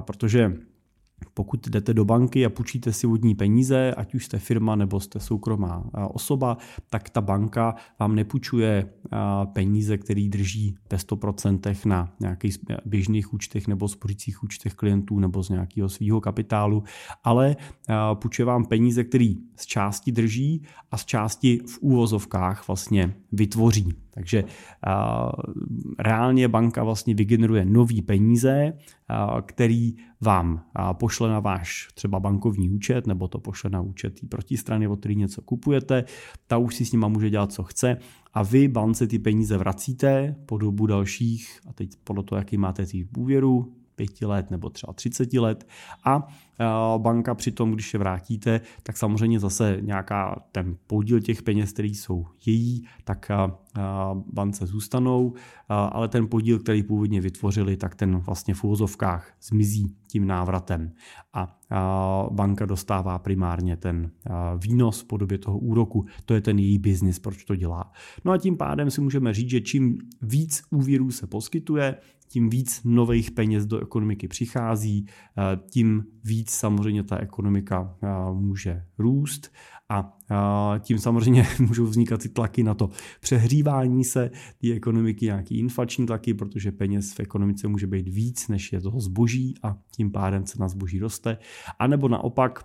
Protože 0.00 0.56
pokud 1.34 1.68
jdete 1.68 1.94
do 1.94 2.04
banky 2.04 2.46
a 2.46 2.50
půjčíte 2.50 2.92
si 2.92 3.06
vodní 3.06 3.34
peníze, 3.34 3.94
ať 3.96 4.14
už 4.14 4.24
jste 4.24 4.38
firma 4.38 4.76
nebo 4.76 5.00
jste 5.00 5.20
soukromá 5.20 5.84
osoba, 6.08 6.56
tak 6.90 7.10
ta 7.10 7.20
banka 7.20 7.74
vám 8.00 8.14
nepůjčuje 8.14 8.90
peníze, 9.52 9.98
které 9.98 10.28
drží 10.28 10.76
ve 10.90 10.98
100% 10.98 11.88
na 11.88 12.12
nějakých 12.20 12.58
běžných 12.84 13.34
účtech 13.34 13.68
nebo 13.68 13.88
spořících 13.88 14.42
účtech 14.42 14.74
klientů 14.74 15.18
nebo 15.18 15.42
z 15.42 15.48
nějakého 15.48 15.88
svého 15.88 16.20
kapitálu, 16.20 16.82
ale 17.24 17.56
půjčuje 18.14 18.46
vám 18.46 18.64
peníze, 18.64 19.04
které 19.04 19.34
z 19.56 19.66
části 19.66 20.12
drží 20.12 20.62
a 20.90 20.96
z 20.96 21.04
části 21.04 21.60
v 21.66 21.78
úvozovkách 21.80 22.68
vlastně 22.68 23.14
vytvoří. 23.32 23.88
Takže 24.10 24.44
reálně 25.98 26.48
banka 26.48 26.84
vlastně 26.84 27.14
vygeneruje 27.14 27.64
nový 27.64 28.02
peníze, 28.02 28.72
který 29.46 29.94
vám 30.20 30.64
pošle 30.92 31.28
na 31.28 31.40
váš 31.40 31.88
třeba 31.94 32.20
bankovní 32.20 32.70
účet, 32.70 33.06
nebo 33.06 33.28
to 33.28 33.38
pošle 33.38 33.70
na 33.70 33.80
účet 33.80 34.20
té 34.20 34.26
protistrany, 34.26 34.88
od 34.88 35.00
který 35.00 35.16
něco 35.16 35.42
kupujete, 35.42 36.04
ta 36.46 36.58
už 36.58 36.74
si 36.74 36.84
s 36.84 36.92
nima 36.92 37.08
může 37.08 37.30
dělat, 37.30 37.52
co 37.52 37.62
chce. 37.62 37.96
A 38.34 38.42
vy 38.42 38.68
bance 38.68 39.06
ty 39.06 39.18
peníze 39.18 39.58
vracíte 39.58 40.36
po 40.46 40.58
dobu 40.58 40.86
dalších, 40.86 41.60
a 41.68 41.72
teď 41.72 41.90
podle 42.04 42.22
toho, 42.22 42.38
jaký 42.38 42.56
máte 42.56 42.86
těch 42.86 43.06
úvěru, 43.16 43.74
pěti 43.96 44.26
let 44.26 44.50
nebo 44.50 44.70
třeba 44.70 44.92
30 44.92 45.32
let. 45.32 45.68
A 46.04 46.28
banka 46.98 47.34
přitom, 47.34 47.72
když 47.72 47.94
je 47.94 47.98
vrátíte, 47.98 48.60
tak 48.82 48.96
samozřejmě 48.96 49.40
zase 49.40 49.78
nějaká 49.80 50.42
ten 50.52 50.76
podíl 50.86 51.20
těch 51.20 51.42
peněz, 51.42 51.72
který 51.72 51.94
jsou 51.94 52.26
její, 52.46 52.86
tak 53.04 53.30
bance 54.32 54.66
zůstanou, 54.66 55.32
ale 55.68 56.08
ten 56.08 56.28
podíl, 56.28 56.58
který 56.58 56.82
původně 56.82 57.20
vytvořili, 57.20 57.76
tak 57.76 57.94
ten 57.94 58.16
vlastně 58.16 58.54
v 58.54 58.64
úvozovkách 58.64 59.32
zmizí 59.42 59.96
tím 60.06 60.26
návratem 60.26 60.92
a 61.32 61.60
banka 62.32 62.66
dostává 62.66 63.18
primárně 63.18 63.76
ten 63.76 64.10
výnos 64.62 65.00
v 65.00 65.04
podobě 65.04 65.38
toho 65.38 65.58
úroku. 65.58 66.06
To 66.24 66.34
je 66.34 66.40
ten 66.40 66.58
její 66.58 66.78
biznis, 66.78 67.18
proč 67.18 67.44
to 67.44 67.56
dělá. 67.56 67.92
No 68.24 68.32
a 68.32 68.38
tím 68.38 68.56
pádem 68.56 68.90
si 68.90 69.00
můžeme 69.00 69.34
říct, 69.34 69.50
že 69.50 69.60
čím 69.60 69.98
víc 70.22 70.62
úvěrů 70.70 71.10
se 71.10 71.26
poskytuje, 71.26 71.96
tím 72.28 72.50
víc 72.50 72.80
nových 72.84 73.30
peněz 73.30 73.66
do 73.66 73.80
ekonomiky 73.80 74.28
přichází, 74.28 75.06
tím 75.70 76.04
víc 76.24 76.47
samozřejmě 76.50 77.02
ta 77.02 77.16
ekonomika 77.16 77.96
může 78.32 78.84
růst 78.98 79.52
a 79.88 80.18
tím 80.78 80.98
samozřejmě 80.98 81.46
můžou 81.60 81.84
vznikat 81.84 82.20
ty 82.20 82.28
tlaky 82.28 82.62
na 82.62 82.74
to 82.74 82.90
přehřívání 83.20 84.04
se 84.04 84.30
té 84.58 84.72
ekonomiky, 84.72 85.24
nějaký 85.24 85.58
inflační 85.58 86.06
tlaky, 86.06 86.34
protože 86.34 86.72
peněz 86.72 87.12
v 87.12 87.20
ekonomice 87.20 87.68
může 87.68 87.86
být 87.86 88.08
víc, 88.08 88.48
než 88.48 88.72
je 88.72 88.80
toho 88.80 89.00
zboží 89.00 89.54
a 89.62 89.76
tím 89.96 90.12
pádem 90.12 90.44
cena 90.44 90.68
zboží 90.68 90.98
roste. 90.98 91.38
A 91.78 91.86
nebo 91.86 92.08
naopak, 92.08 92.64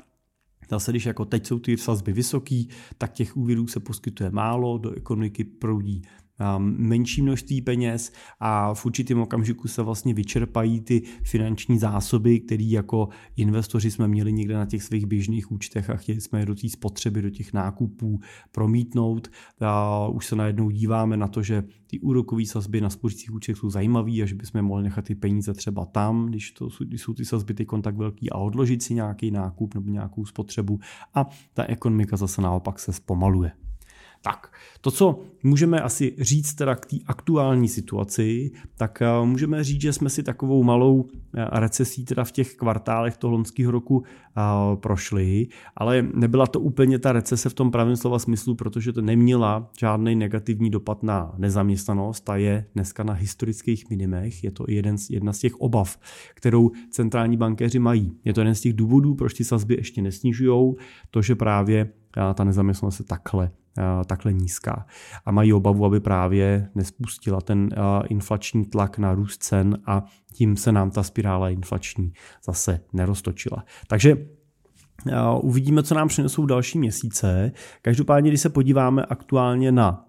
Zase, 0.69 0.91
když 0.91 1.05
jako 1.05 1.25
teď 1.25 1.47
jsou 1.47 1.59
ty 1.59 1.77
sazby 1.77 2.13
vysoký, 2.13 2.69
tak 2.97 3.13
těch 3.13 3.37
úvěrů 3.37 3.67
se 3.67 3.79
poskytuje 3.79 4.31
málo, 4.31 4.77
do 4.77 4.91
ekonomiky 4.91 5.43
proudí 5.43 6.01
menší 6.59 7.21
množství 7.21 7.61
peněz 7.61 8.11
a 8.39 8.73
v 8.73 8.85
určitém 8.85 9.19
okamžiku 9.19 9.67
se 9.67 9.81
vlastně 9.81 10.13
vyčerpají 10.13 10.81
ty 10.81 11.01
finanční 11.23 11.79
zásoby, 11.79 12.39
které 12.39 12.63
jako 12.63 13.09
investoři 13.35 13.91
jsme 13.91 14.07
měli 14.07 14.33
někde 14.33 14.53
na 14.53 14.65
těch 14.65 14.83
svých 14.83 15.05
běžných 15.05 15.51
účtech 15.51 15.89
a 15.89 15.95
chtěli 15.95 16.21
jsme 16.21 16.39
je 16.39 16.45
do 16.45 16.55
té 16.55 16.69
spotřeby, 16.69 17.21
do 17.21 17.29
těch 17.29 17.53
nákupů 17.53 18.19
promítnout. 18.51 19.27
A 19.59 20.07
už 20.07 20.25
se 20.25 20.35
najednou 20.35 20.69
díváme 20.69 21.17
na 21.17 21.27
to, 21.27 21.43
že 21.43 21.63
ty 21.87 21.99
úrokové 21.99 22.45
sazby 22.45 22.81
na 22.81 22.89
spořících 22.89 23.33
účtech 23.33 23.57
jsou 23.57 23.69
zajímavé 23.69 24.11
a 24.11 24.25
že 24.25 24.35
bychom 24.35 24.61
mohli 24.61 24.83
nechat 24.83 25.05
ty 25.05 25.15
peníze 25.15 25.53
třeba 25.53 25.85
tam, 25.85 26.25
když, 26.25 26.51
to, 26.51 26.69
když 26.87 27.01
jsou 27.01 27.13
ty 27.13 27.25
sazby 27.25 27.53
ty 27.53 27.65
tak 27.81 27.97
velký 27.97 28.29
a 28.29 28.37
odložit 28.37 28.83
si 28.83 28.93
nějaký 28.93 29.31
nákup 29.31 29.75
nebo 29.75 29.89
nějakou 29.89 30.25
spotřebu 30.25 30.79
a 31.13 31.29
ta 31.53 31.63
ekonomika 31.63 32.17
zase 32.17 32.41
naopak 32.41 32.79
se 32.79 32.93
zpomaluje. 32.93 33.62
Tak, 34.25 34.51
to, 34.81 34.91
co 34.91 35.19
můžeme 35.43 35.81
asi 35.81 36.15
říct 36.19 36.53
teda 36.53 36.75
k 36.75 36.85
té 36.85 36.97
aktuální 37.05 37.67
situaci, 37.67 38.51
tak 38.77 39.01
eh, 39.01 39.25
můžeme 39.25 39.63
říct, 39.63 39.81
že 39.81 39.93
jsme 39.93 40.09
si 40.09 40.23
takovou 40.23 40.63
malou 40.63 41.05
eh, 41.35 41.59
recesí 41.59 42.05
teda 42.05 42.23
v 42.23 42.31
těch 42.31 42.55
kvartálech 42.55 43.17
toho 43.17 43.31
loňského 43.31 43.71
roku 43.71 44.03
eh, 44.03 44.41
prošli, 44.75 45.47
ale 45.75 46.07
nebyla 46.13 46.47
to 46.47 46.59
úplně 46.59 46.99
ta 46.99 47.11
recese 47.11 47.49
v 47.49 47.53
tom 47.53 47.71
pravém 47.71 47.95
slova 47.95 48.19
smyslu, 48.19 48.55
protože 48.55 48.93
to 48.93 49.01
neměla 49.01 49.69
žádný 49.79 50.15
negativní 50.15 50.69
dopad 50.69 51.03
na 51.03 51.33
nezaměstnanost, 51.37 52.21
ta 52.21 52.35
je 52.35 52.65
dneska 52.75 53.03
na 53.03 53.13
historických 53.13 53.89
minimech, 53.89 54.43
je 54.43 54.51
to 54.51 54.65
jeden 54.67 54.97
z, 54.97 55.09
jedna 55.09 55.33
z 55.33 55.39
těch 55.39 55.55
obav, 55.55 55.99
kterou 56.33 56.71
centrální 56.89 57.37
bankéři 57.37 57.79
mají. 57.79 58.17
Je 58.25 58.33
to 58.33 58.41
jeden 58.41 58.55
z 58.55 58.61
těch 58.61 58.73
důvodů, 58.73 59.15
proč 59.15 59.33
ty 59.33 59.43
sazby 59.43 59.75
ještě 59.75 60.01
nesnižují, 60.01 60.73
to, 61.11 61.21
že 61.21 61.35
právě 61.35 61.89
ta 62.33 62.43
nezaměstnanost 62.43 62.99
je 62.99 63.05
takhle 63.05 63.51
takhle 64.05 64.33
nízká. 64.33 64.85
A 65.25 65.31
mají 65.31 65.53
obavu, 65.53 65.85
aby 65.85 65.99
právě 65.99 66.69
nespustila 66.75 67.41
ten 67.41 67.69
inflační 68.07 68.65
tlak 68.65 68.97
na 68.97 69.13
růst 69.13 69.43
cen 69.43 69.77
a 69.85 70.03
tím 70.33 70.57
se 70.57 70.71
nám 70.71 70.91
ta 70.91 71.03
spirála 71.03 71.49
inflační 71.49 72.13
zase 72.45 72.79
neroztočila. 72.93 73.63
Takže 73.87 74.17
Uvidíme, 75.41 75.83
co 75.83 75.95
nám 75.95 76.07
přinesou 76.07 76.45
další 76.45 76.79
měsíce. 76.79 77.51
Každopádně, 77.81 78.29
když 78.29 78.41
se 78.41 78.49
podíváme 78.49 79.05
aktuálně 79.05 79.71
na 79.71 80.05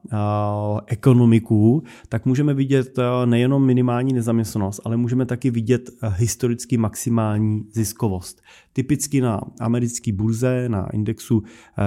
ekonomiku, 0.87 1.83
tak 2.09 2.27
můžeme 2.27 2.55
vidět 2.55 2.99
nejenom 3.25 3.67
minimální 3.67 4.13
nezaměstnanost, 4.13 4.81
ale 4.85 4.97
můžeme 4.97 5.27
taky 5.27 5.51
vidět 5.51 5.91
historicky 6.09 6.77
maximální 6.77 7.65
ziskovost. 7.73 8.43
Typicky 8.77 9.21
na 9.21 9.41
americké 9.61 10.13
burze, 10.13 10.69
na 10.69 10.91
indexu 10.93 11.43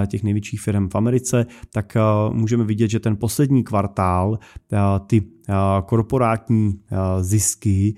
těch 0.06 0.22
největších 0.22 0.60
firm 0.60 0.88
v 0.88 0.94
Americe, 0.94 1.46
tak 1.72 1.96
můžeme 2.32 2.64
vidět, 2.64 2.90
že 2.90 3.00
ten 3.00 3.16
poslední 3.16 3.64
kvartál 3.64 4.38
ty 5.06 5.22
korporátní 5.86 6.80
zisky 7.20 7.94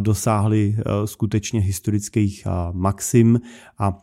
dosáhly 0.00 0.76
skutečně 1.04 1.60
historických 1.60 2.46
maxim 2.72 3.40
a 3.78 3.98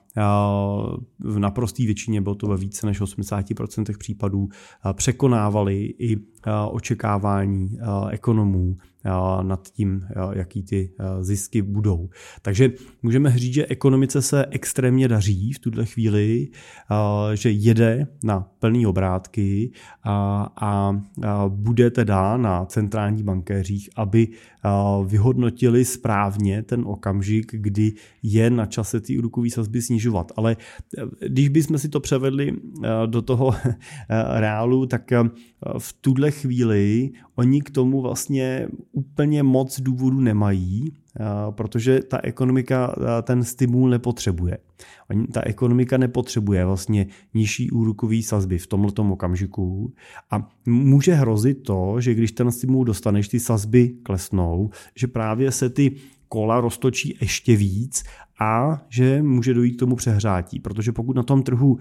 v 1.19 1.39
naprosté 1.39 1.83
většině, 1.83 2.21
bylo 2.21 2.35
to 2.35 2.47
ve 2.47 2.57
více 2.57 2.87
než 2.87 3.01
80% 3.01 3.97
případů, 3.97 4.49
překonávali 4.93 5.93
i 5.99 6.17
očekávání 6.71 7.77
ekonomů 8.09 8.77
nad 9.41 9.67
tím, 9.71 10.07
jaký 10.33 10.63
ty 10.63 10.91
zisky 11.21 11.61
budou. 11.61 12.09
Takže 12.41 12.71
můžeme 13.01 13.37
říct, 13.37 13.53
že 13.53 13.65
ekonomice 13.65 14.21
se 14.21 14.45
extrémně 14.45 15.07
daří 15.07 15.53
v 15.53 15.59
tuhle 15.59 15.85
chvíli, 15.85 16.47
že 17.33 17.51
jede 17.51 18.07
na 18.23 18.47
plný 18.59 18.85
obrátky 18.85 19.71
a, 20.05 20.95
bude 21.47 21.91
teda 21.91 22.37
na 22.37 22.65
centrální 22.65 23.23
bankéřích, 23.23 23.89
aby 23.95 24.27
vyhodnotili 25.05 25.85
správně 25.85 26.63
ten 26.63 26.83
okamžik, 26.85 27.51
kdy 27.55 27.93
je 28.23 28.49
na 28.49 28.65
čase 28.65 29.01
ty 29.01 29.17
úrokové 29.17 29.49
sazby 29.49 29.81
snižovat. 29.81 30.31
Ale 30.35 30.57
když 31.27 31.49
bychom 31.49 31.77
si 31.77 31.89
to 31.89 31.99
převedli 31.99 32.53
do 33.05 33.21
toho 33.21 33.53
reálu, 34.39 34.85
tak 34.85 35.11
v 35.77 35.93
tuhle 36.01 36.31
chvíli 36.31 37.09
oni 37.35 37.61
k 37.61 37.69
tomu 37.69 38.01
vlastně 38.01 38.67
úplně 38.91 39.43
moc 39.43 39.79
důvodů 39.79 40.19
nemají, 40.19 40.93
protože 41.49 41.99
ta 41.99 42.19
ekonomika 42.23 42.95
ten 43.23 43.43
stimul 43.43 43.89
nepotřebuje. 43.89 44.57
Ta 45.33 45.41
ekonomika 45.41 45.97
nepotřebuje 45.97 46.65
vlastně 46.65 47.07
nižší 47.33 47.71
úrokový 47.71 48.23
sazby 48.23 48.57
v 48.57 48.67
tomto 48.67 49.03
okamžiku 49.03 49.93
a 50.31 50.49
může 50.65 51.13
hrozit 51.13 51.63
to, 51.63 52.01
že 52.01 52.13
když 52.13 52.31
ten 52.31 52.51
stimul 52.51 52.85
dostaneš, 52.85 53.27
ty 53.27 53.39
sazby 53.39 53.89
klesnou, 54.03 54.69
že 54.95 55.07
právě 55.07 55.51
se 55.51 55.69
ty 55.69 55.95
kola 56.31 56.61
roztočí 56.61 57.17
ještě 57.21 57.55
víc 57.55 58.03
a 58.39 58.81
že 58.89 59.21
může 59.21 59.53
dojít 59.53 59.73
k 59.73 59.79
tomu 59.79 59.95
přehrátí, 59.95 60.59
protože 60.59 60.91
pokud 60.91 61.15
na 61.15 61.23
tom 61.23 61.43
trhu 61.43 61.77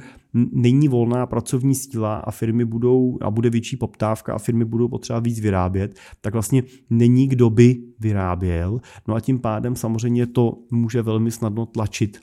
není 0.53 0.89
volná 0.89 1.27
pracovní 1.27 1.75
síla 1.75 2.17
a 2.17 2.31
firmy 2.31 2.65
budou 2.65 3.19
a 3.21 3.31
bude 3.31 3.51
větší 3.51 3.77
poptávka 3.77 4.35
a 4.35 4.39
firmy 4.39 4.65
budou 4.65 4.89
potřeba 4.89 5.19
víc 5.19 5.41
vyrábět, 5.41 5.99
tak 6.21 6.33
vlastně 6.33 6.63
není 6.91 7.27
kdo 7.27 7.51
by 7.51 7.77
vyráběl. 8.01 8.81
No 9.09 9.15
a 9.15 9.21
tím 9.21 9.39
pádem 9.39 9.77
samozřejmě 9.77 10.27
to 10.27 10.59
může 10.71 11.03
velmi 11.03 11.31
snadno 11.31 11.67
tlačit 11.67 12.19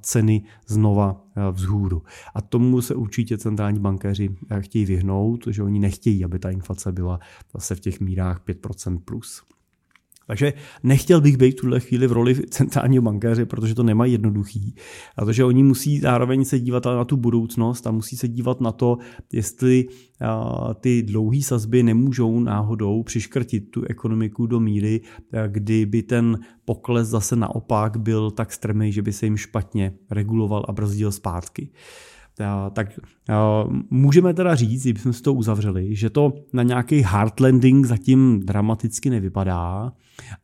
ceny 0.00 0.42
znova 0.66 1.24
vzhůru. 1.52 2.02
A 2.34 2.42
tomu 2.42 2.80
se 2.80 2.94
určitě 2.94 3.38
centrální 3.38 3.78
bankéři 3.78 4.36
chtějí 4.60 4.84
vyhnout, 4.84 5.46
že 5.50 5.62
oni 5.62 5.78
nechtějí, 5.78 6.24
aby 6.24 6.38
ta 6.38 6.50
inflace 6.50 6.92
byla 6.92 7.20
zase 7.54 7.74
v 7.74 7.80
těch 7.80 8.00
mírách 8.00 8.40
5% 8.48 8.98
plus. 9.04 9.42
Takže 10.28 10.52
nechtěl 10.82 11.20
bych 11.20 11.36
být 11.36 11.50
v 11.50 11.60
tuhle 11.60 11.80
chvíli 11.80 12.06
v 12.06 12.12
roli 12.12 12.34
centrálního 12.34 13.02
bankéře, 13.02 13.46
protože 13.46 13.74
to 13.74 13.82
nemají 13.82 14.12
jednoduchý. 14.12 14.74
Protože 15.16 15.44
oni 15.44 15.62
musí 15.62 16.00
zároveň 16.00 16.44
se 16.44 16.60
dívat 16.60 16.84
na 16.84 17.04
tu 17.04 17.16
budoucnost 17.16 17.86
a 17.86 17.90
musí 17.90 18.16
se 18.16 18.28
dívat 18.28 18.60
na 18.60 18.72
to, 18.72 18.98
jestli 19.32 19.86
ty 20.80 21.02
dlouhé 21.02 21.42
sazby 21.42 21.82
nemůžou 21.82 22.40
náhodou 22.40 23.02
přiškrtit 23.02 23.70
tu 23.70 23.84
ekonomiku 23.84 24.46
do 24.46 24.60
míry, 24.60 25.00
kdyby 25.48 26.02
ten 26.02 26.38
pokles 26.64 27.08
zase 27.08 27.36
naopak 27.36 27.96
byl 27.96 28.30
tak 28.30 28.52
strmý, 28.52 28.92
že 28.92 29.02
by 29.02 29.12
se 29.12 29.26
jim 29.26 29.36
špatně 29.36 29.92
reguloval 30.10 30.64
a 30.68 30.72
brzdil 30.72 31.12
zpátky 31.12 31.70
tak 32.72 33.00
můžeme 33.90 34.34
teda 34.34 34.54
říct, 34.54 34.82
kdybychom 34.82 35.12
si 35.12 35.22
to 35.22 35.34
uzavřeli, 35.34 35.96
že 35.96 36.10
to 36.10 36.32
na 36.52 36.62
nějaký 36.62 37.02
hard 37.02 37.40
landing 37.40 37.86
zatím 37.86 38.40
dramaticky 38.40 39.10
nevypadá. 39.10 39.92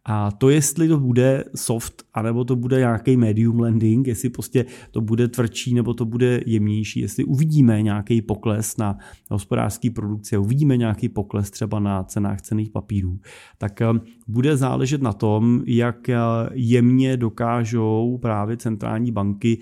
A 0.05 0.31
to, 0.31 0.51
jestli 0.51 0.89
to 0.89 1.01
bude 1.01 1.45
soft, 1.55 2.03
anebo 2.15 2.45
to 2.45 2.57
bude 2.57 2.79
nějaký 2.79 3.17
medium 3.17 3.61
landing, 3.61 4.07
jestli 4.07 4.31
prostě 4.31 4.65
to 4.91 5.01
bude 5.01 5.29
tvrdší, 5.29 5.75
nebo 5.75 5.95
to 5.95 6.05
bude 6.05 6.41
jemnější, 6.47 7.01
jestli 7.01 7.25
uvidíme 7.25 7.83
nějaký 7.83 8.23
pokles 8.23 8.77
na 8.77 8.99
hospodářské 9.31 9.91
produkci, 9.91 10.39
uvidíme 10.39 10.77
nějaký 10.77 11.09
pokles 11.09 11.51
třeba 11.51 11.81
na 11.81 12.03
cenách 12.03 12.43
cených 12.43 12.71
papírů, 12.71 13.21
tak 13.59 13.81
bude 14.27 14.57
záležet 14.57 15.03
na 15.03 15.13
tom, 15.13 15.63
jak 15.67 16.11
jemně 16.53 17.17
dokážou 17.17 18.19
právě 18.23 18.57
centrální 18.57 19.13
banky 19.13 19.59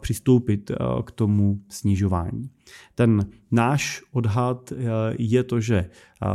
přistoupit 0.00 0.70
k 1.04 1.10
tomu 1.10 1.60
snižování. 1.68 2.50
Ten 2.94 3.26
náš 3.50 4.02
odhad 4.12 4.72
eh, 4.72 4.76
je 5.18 5.42
to, 5.42 5.60
že 5.60 5.76
eh, 5.76 6.28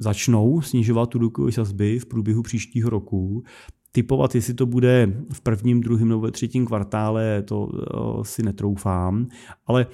začnou 0.00 0.60
snižovat 0.60 1.14
úrokové 1.14 1.52
sazby 1.52 1.98
v 1.98 2.06
průběhu 2.06 2.42
příštího 2.42 2.90
roku. 2.90 3.44
Typovat, 3.92 4.34
jestli 4.34 4.54
to 4.54 4.66
bude 4.66 5.24
v 5.32 5.40
prvním, 5.40 5.80
druhém 5.80 6.08
nebo 6.08 6.20
ve 6.20 6.30
třetím 6.30 6.66
kvartále, 6.66 7.42
to 7.42 7.68
si 8.22 8.42
netroufám, 8.42 9.26
ale 9.66 9.86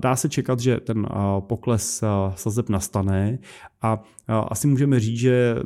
dá 0.00 0.16
se 0.16 0.28
čekat, 0.28 0.60
že 0.60 0.80
ten 0.80 1.06
pokles 1.40 2.04
sazeb 2.34 2.68
nastane. 2.68 3.38
A 3.82 4.02
asi 4.28 4.66
můžeme 4.66 5.00
říct, 5.00 5.18
že 5.18 5.56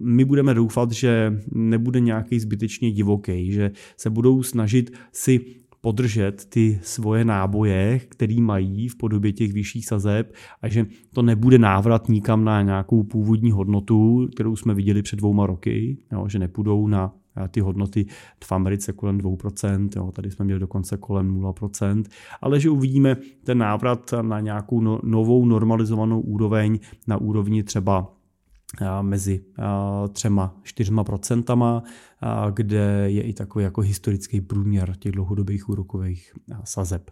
my 0.00 0.24
budeme 0.24 0.54
doufat, 0.54 0.92
že 0.92 1.42
nebude 1.52 2.00
nějaký 2.00 2.40
zbytečně 2.40 2.92
divoký, 2.92 3.52
že 3.52 3.70
se 3.96 4.10
budou 4.10 4.42
snažit 4.42 4.92
si 5.12 5.40
podržet 5.80 6.44
ty 6.48 6.80
svoje 6.82 7.24
náboje, 7.24 7.98
který 7.98 8.40
mají 8.40 8.88
v 8.88 8.96
podobě 8.96 9.32
těch 9.32 9.52
vyšších 9.52 9.86
sazeb 9.86 10.34
a 10.62 10.68
že 10.68 10.86
to 11.14 11.22
nebude 11.22 11.58
návrat 11.58 12.08
nikam 12.08 12.44
na 12.44 12.62
nějakou 12.62 13.02
původní 13.02 13.50
hodnotu, 13.50 14.28
kterou 14.34 14.56
jsme 14.56 14.74
viděli 14.74 15.02
před 15.02 15.16
dvouma 15.16 15.46
roky, 15.46 15.98
jo, 16.12 16.28
že 16.28 16.38
nepůjdou 16.38 16.86
na 16.86 17.14
ty 17.50 17.60
hodnoty 17.60 18.06
v 18.44 18.52
Americe 18.52 18.92
kolem 18.92 19.18
2%, 19.18 19.88
jo, 19.96 20.12
tady 20.12 20.30
jsme 20.30 20.44
měli 20.44 20.60
dokonce 20.60 20.96
kolem 20.96 21.40
0%, 21.40 22.04
ale 22.40 22.60
že 22.60 22.70
uvidíme 22.70 23.16
ten 23.44 23.58
návrat 23.58 24.14
na 24.22 24.40
nějakou 24.40 24.80
no, 24.80 25.00
novou 25.02 25.46
normalizovanou 25.46 26.20
úroveň 26.20 26.78
na 27.06 27.16
úrovni 27.16 27.62
třeba 27.62 28.17
mezi 29.02 29.44
třema, 30.12 30.56
čtyřma 30.62 31.04
procentama, 31.04 31.82
kde 32.54 33.10
je 33.10 33.22
i 33.22 33.32
takový 33.32 33.64
jako 33.64 33.80
historický 33.80 34.40
průměr 34.40 34.94
těch 34.98 35.12
dlouhodobých 35.12 35.68
úrokových 35.68 36.32
sazeb. 36.64 37.10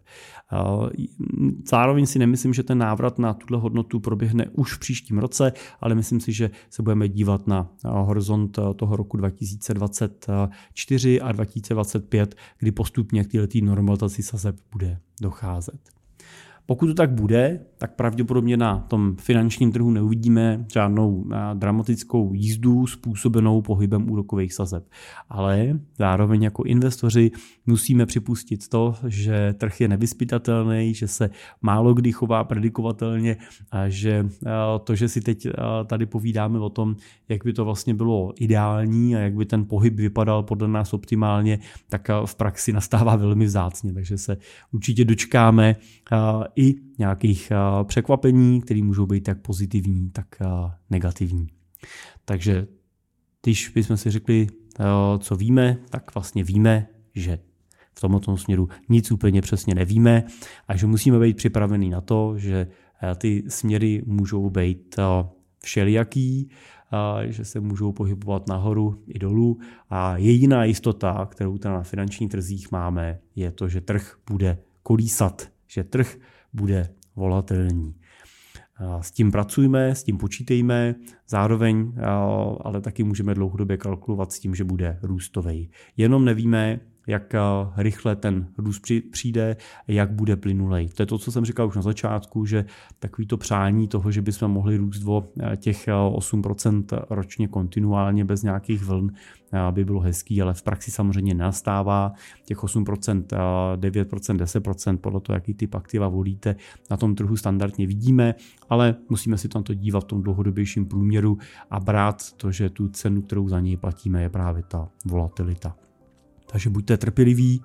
Zároveň 1.69 2.07
si 2.07 2.19
nemyslím, 2.19 2.55
že 2.55 2.63
ten 2.63 2.79
návrat 2.79 3.19
na 3.19 3.35
tuhle 3.35 3.59
hodnotu 3.59 4.01
proběhne 4.01 4.47
už 4.53 4.75
v 4.75 4.79
příštím 4.79 5.19
roce, 5.19 5.53
ale 5.81 5.95
myslím 5.95 6.21
si, 6.21 6.33
že 6.33 6.51
se 6.71 6.83
budeme 6.83 7.09
dívat 7.09 7.47
na 7.47 7.71
horizont 7.85 8.59
toho 8.77 8.97
roku 8.97 9.17
2024 9.17 11.21
a 11.21 11.33
2025, 11.33 12.35
kdy 12.59 12.73
postupně 12.73 13.25
k 13.25 13.33
této 13.33 13.59
normalizaci 13.63 14.23
sazeb 14.23 14.57
bude 14.73 14.99
docházet. 15.21 15.81
Pokud 16.67 16.87
to 16.87 16.95
tak 16.95 17.11
bude, 17.11 17.61
tak 17.79 17.95
pravděpodobně 17.95 18.57
na 18.57 18.79
tom 18.79 19.17
finančním 19.21 19.73
trhu 19.73 19.91
neuvidíme 19.91 20.65
žádnou 20.73 21.25
dramatickou 21.55 22.35
jízdu 22.35 22.87
způsobenou 22.87 23.63
pohybem 23.63 24.11
úrokových 24.11 24.55
sazeb. 24.55 24.85
Ale 25.29 25.79
zároveň 25.99 26.43
jako 26.43 26.63
investoři 26.63 27.31
musíme 27.67 28.07
připustit 28.07 28.69
to, 28.69 28.95
že 29.07 29.55
trh 29.59 29.81
je 29.81 29.89
nevyspytatelný, 29.89 30.95
že 30.95 31.09
se 31.09 31.31
málo 31.63 31.95
kdy 31.95 32.13
chová 32.13 32.45
predikovatelně 32.45 33.37
a 33.71 33.89
že 33.89 34.29
to, 34.85 34.95
že 34.95 35.09
si 35.09 35.21
teď 35.21 35.47
tady 35.87 36.07
povídáme 36.07 36.59
o 36.59 36.71
tom, 36.71 36.97
jak 37.29 37.45
by 37.45 37.53
to 37.53 37.65
vlastně 37.65 37.95
bylo 37.95 38.33
ideální 38.41 39.17
a 39.17 39.19
jak 39.19 39.35
by 39.35 39.47
ten 39.47 39.65
pohyb 39.67 39.95
vypadal 39.95 40.43
podle 40.43 40.69
nás 40.69 40.95
optimálně, 40.95 41.59
tak 41.89 42.09
v 42.25 42.35
praxi 42.35 42.73
nastává 42.73 43.17
velmi 43.17 43.45
vzácně. 43.45 43.93
Takže 43.93 44.19
se 44.19 44.37
určitě 44.73 45.05
dočkáme 45.05 45.77
i 46.57 46.75
nějakých 46.99 47.53
překvapení, 47.85 48.61
které 48.61 48.83
můžou 48.83 49.07
být 49.07 49.21
tak 49.21 49.41
pozitivní, 49.41 50.11
tak 50.11 50.27
negativní. 50.91 51.49
Takže 52.25 52.67
když 53.43 53.69
bychom 53.69 53.97
si 53.97 54.11
řekli, 54.11 54.47
co 55.19 55.37
víme, 55.37 55.79
tak 55.91 56.15
vlastně 56.15 56.45
víme, 56.45 56.87
že 57.15 57.39
v 57.95 58.01
tomto 58.01 58.37
směru 58.37 58.69
nic 58.89 59.11
úplně 59.11 59.43
přesně 59.43 59.75
nevíme 59.75 60.25
a 60.69 60.77
že 60.77 60.87
musíme 60.87 61.21
být 61.21 61.37
připraveni 61.37 61.91
na 61.91 62.01
to, 62.01 62.39
že 62.39 62.67
ty 63.19 63.45
směry 63.49 64.03
můžou 64.07 64.51
být 64.51 64.97
všelijaký, 65.63 66.51
že 67.27 67.45
se 67.45 67.61
můžou 67.61 67.93
pohybovat 67.93 68.49
nahoru 68.49 69.03
i 69.07 69.19
dolů 69.19 69.59
a 69.91 70.17
jediná 70.17 70.65
jistota, 70.65 71.27
kterou 71.31 71.59
na 71.65 71.83
finančních 71.83 72.31
trzích 72.31 72.73
máme, 72.73 73.19
je 73.37 73.51
to, 73.51 73.69
že 73.69 73.81
trh 73.81 74.17
bude 74.31 74.59
kolísat, 74.83 75.49
že 75.67 75.85
trh 75.85 76.17
bude 76.53 76.89
volatilní. 77.17 77.95
S 79.01 79.11
tím 79.11 79.33
pracujeme, 79.33 79.95
s 79.95 80.05
tím 80.05 80.19
počítejme, 80.19 80.95
zároveň 81.29 81.93
ale 82.61 82.81
taky 82.81 83.05
můžeme 83.05 83.35
dlouhodobě 83.35 83.77
kalkulovat 83.77 84.33
s 84.33 84.39
tím, 84.39 84.55
že 84.55 84.65
bude 84.65 84.99
růstový. 85.03 85.71
Jenom 85.97 86.25
nevíme, 86.25 86.81
jak 87.07 87.35
eh, 87.35 87.41
rychle 87.77 88.17
ten 88.17 88.49
růst 88.59 88.83
přijde, 89.11 89.57
jak 89.89 90.13
bude 90.13 90.37
plynulej. 90.37 90.89
To 90.89 91.03
je 91.03 91.07
to, 91.07 91.19
co 91.19 91.33
jsem 91.33 91.45
říkal 91.45 91.69
už 91.69 91.77
na 91.77 91.83
začátku, 91.83 92.47
že 92.47 92.65
takový 92.99 93.27
to 93.27 93.37
přání 93.37 93.89
toho, 93.89 94.11
že 94.11 94.23
bychom 94.23 94.51
mohli 94.51 94.77
růst 94.77 95.03
o 95.07 95.29
eh, 95.41 95.57
těch 95.57 95.89
8% 95.89 96.85
eh, 96.93 97.01
ročně 97.11 97.49
kontinuálně 97.49 98.25
bez 98.25 98.43
nějakých 98.43 98.85
vln, 98.85 99.13
by 99.71 99.85
bylo 99.85 100.01
hezký, 100.01 100.43
ale 100.43 100.55
v 100.55 100.63
praxi 100.63 100.91
samozřejmě 100.91 101.35
nastává 101.35 102.13
těch 102.45 102.59
8%, 102.59 103.25
9%, 103.77 104.37
10%, 104.37 104.97
podle 104.97 105.21
toho, 105.21 105.35
jaký 105.35 105.55
typ 105.55 105.75
aktiva 105.75 106.09
volíte, 106.09 106.57
na 106.91 106.97
tom 106.97 107.15
trhu 107.15 107.37
standardně 107.37 107.87
vidíme, 107.87 108.35
ale 108.69 108.95
musíme 109.09 109.39
si 109.39 109.49
tam 109.49 109.63
to 109.63 109.75
dívat 109.75 110.01
v 110.01 110.05
tom 110.05 110.23
dlouhodobějším 110.23 110.87
průměru 110.87 111.39
a 111.71 111.81
brát 111.81 112.33
to, 112.33 112.53
že 112.53 112.71
tu 112.71 112.89
cenu, 112.89 113.23
kterou 113.23 113.49
za 113.49 113.61
něj 113.61 113.77
platíme, 113.77 114.23
je 114.23 114.29
právě 114.29 114.63
ta 114.63 114.89
volatilita. 115.05 115.86
Takže 116.47 116.71
buďte 116.71 116.97
trpěliví, 116.97 117.63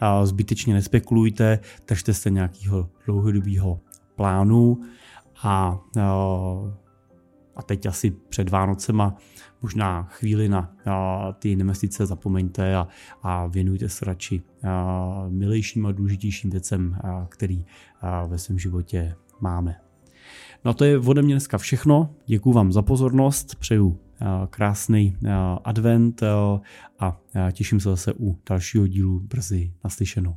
a 0.00 0.26
zbytečně 0.26 0.74
nespekulujte, 0.74 1.58
držte 1.88 2.14
se 2.14 2.30
nějakého 2.30 2.88
dlouhodobého 3.06 3.80
plánu 4.16 4.80
a, 5.42 5.78
a 7.56 7.62
teď 7.66 7.86
asi 7.86 8.10
před 8.10 8.48
Vánocema 8.50 9.16
možná 9.62 10.02
chvíli 10.02 10.48
na 10.48 10.74
ty 11.38 11.52
investice 11.52 12.06
zapomeňte 12.06 12.76
a, 12.76 12.88
a 13.22 13.46
věnujte 13.46 13.88
se 13.88 14.04
radši 14.04 14.42
milejším 15.28 15.86
a 15.86 15.92
důležitějším 15.92 16.50
věcem, 16.50 16.98
který 17.28 17.64
ve 18.26 18.38
svém 18.38 18.58
životě 18.58 19.14
máme. 19.40 19.76
No 20.64 20.74
to 20.74 20.84
je 20.84 20.98
ode 20.98 21.22
mě 21.22 21.34
dneska 21.34 21.58
všechno. 21.58 22.14
Děkuji 22.26 22.52
vám 22.52 22.72
za 22.72 22.82
pozornost, 22.82 23.54
přeju 23.54 23.98
krásný 24.50 25.16
advent 25.64 26.22
a 26.98 27.16
těším 27.52 27.80
se 27.80 27.88
zase 27.88 28.12
u 28.12 28.38
dalšího 28.48 28.86
dílu 28.86 29.20
brzy 29.20 29.72
naslyšenou. 29.84 30.36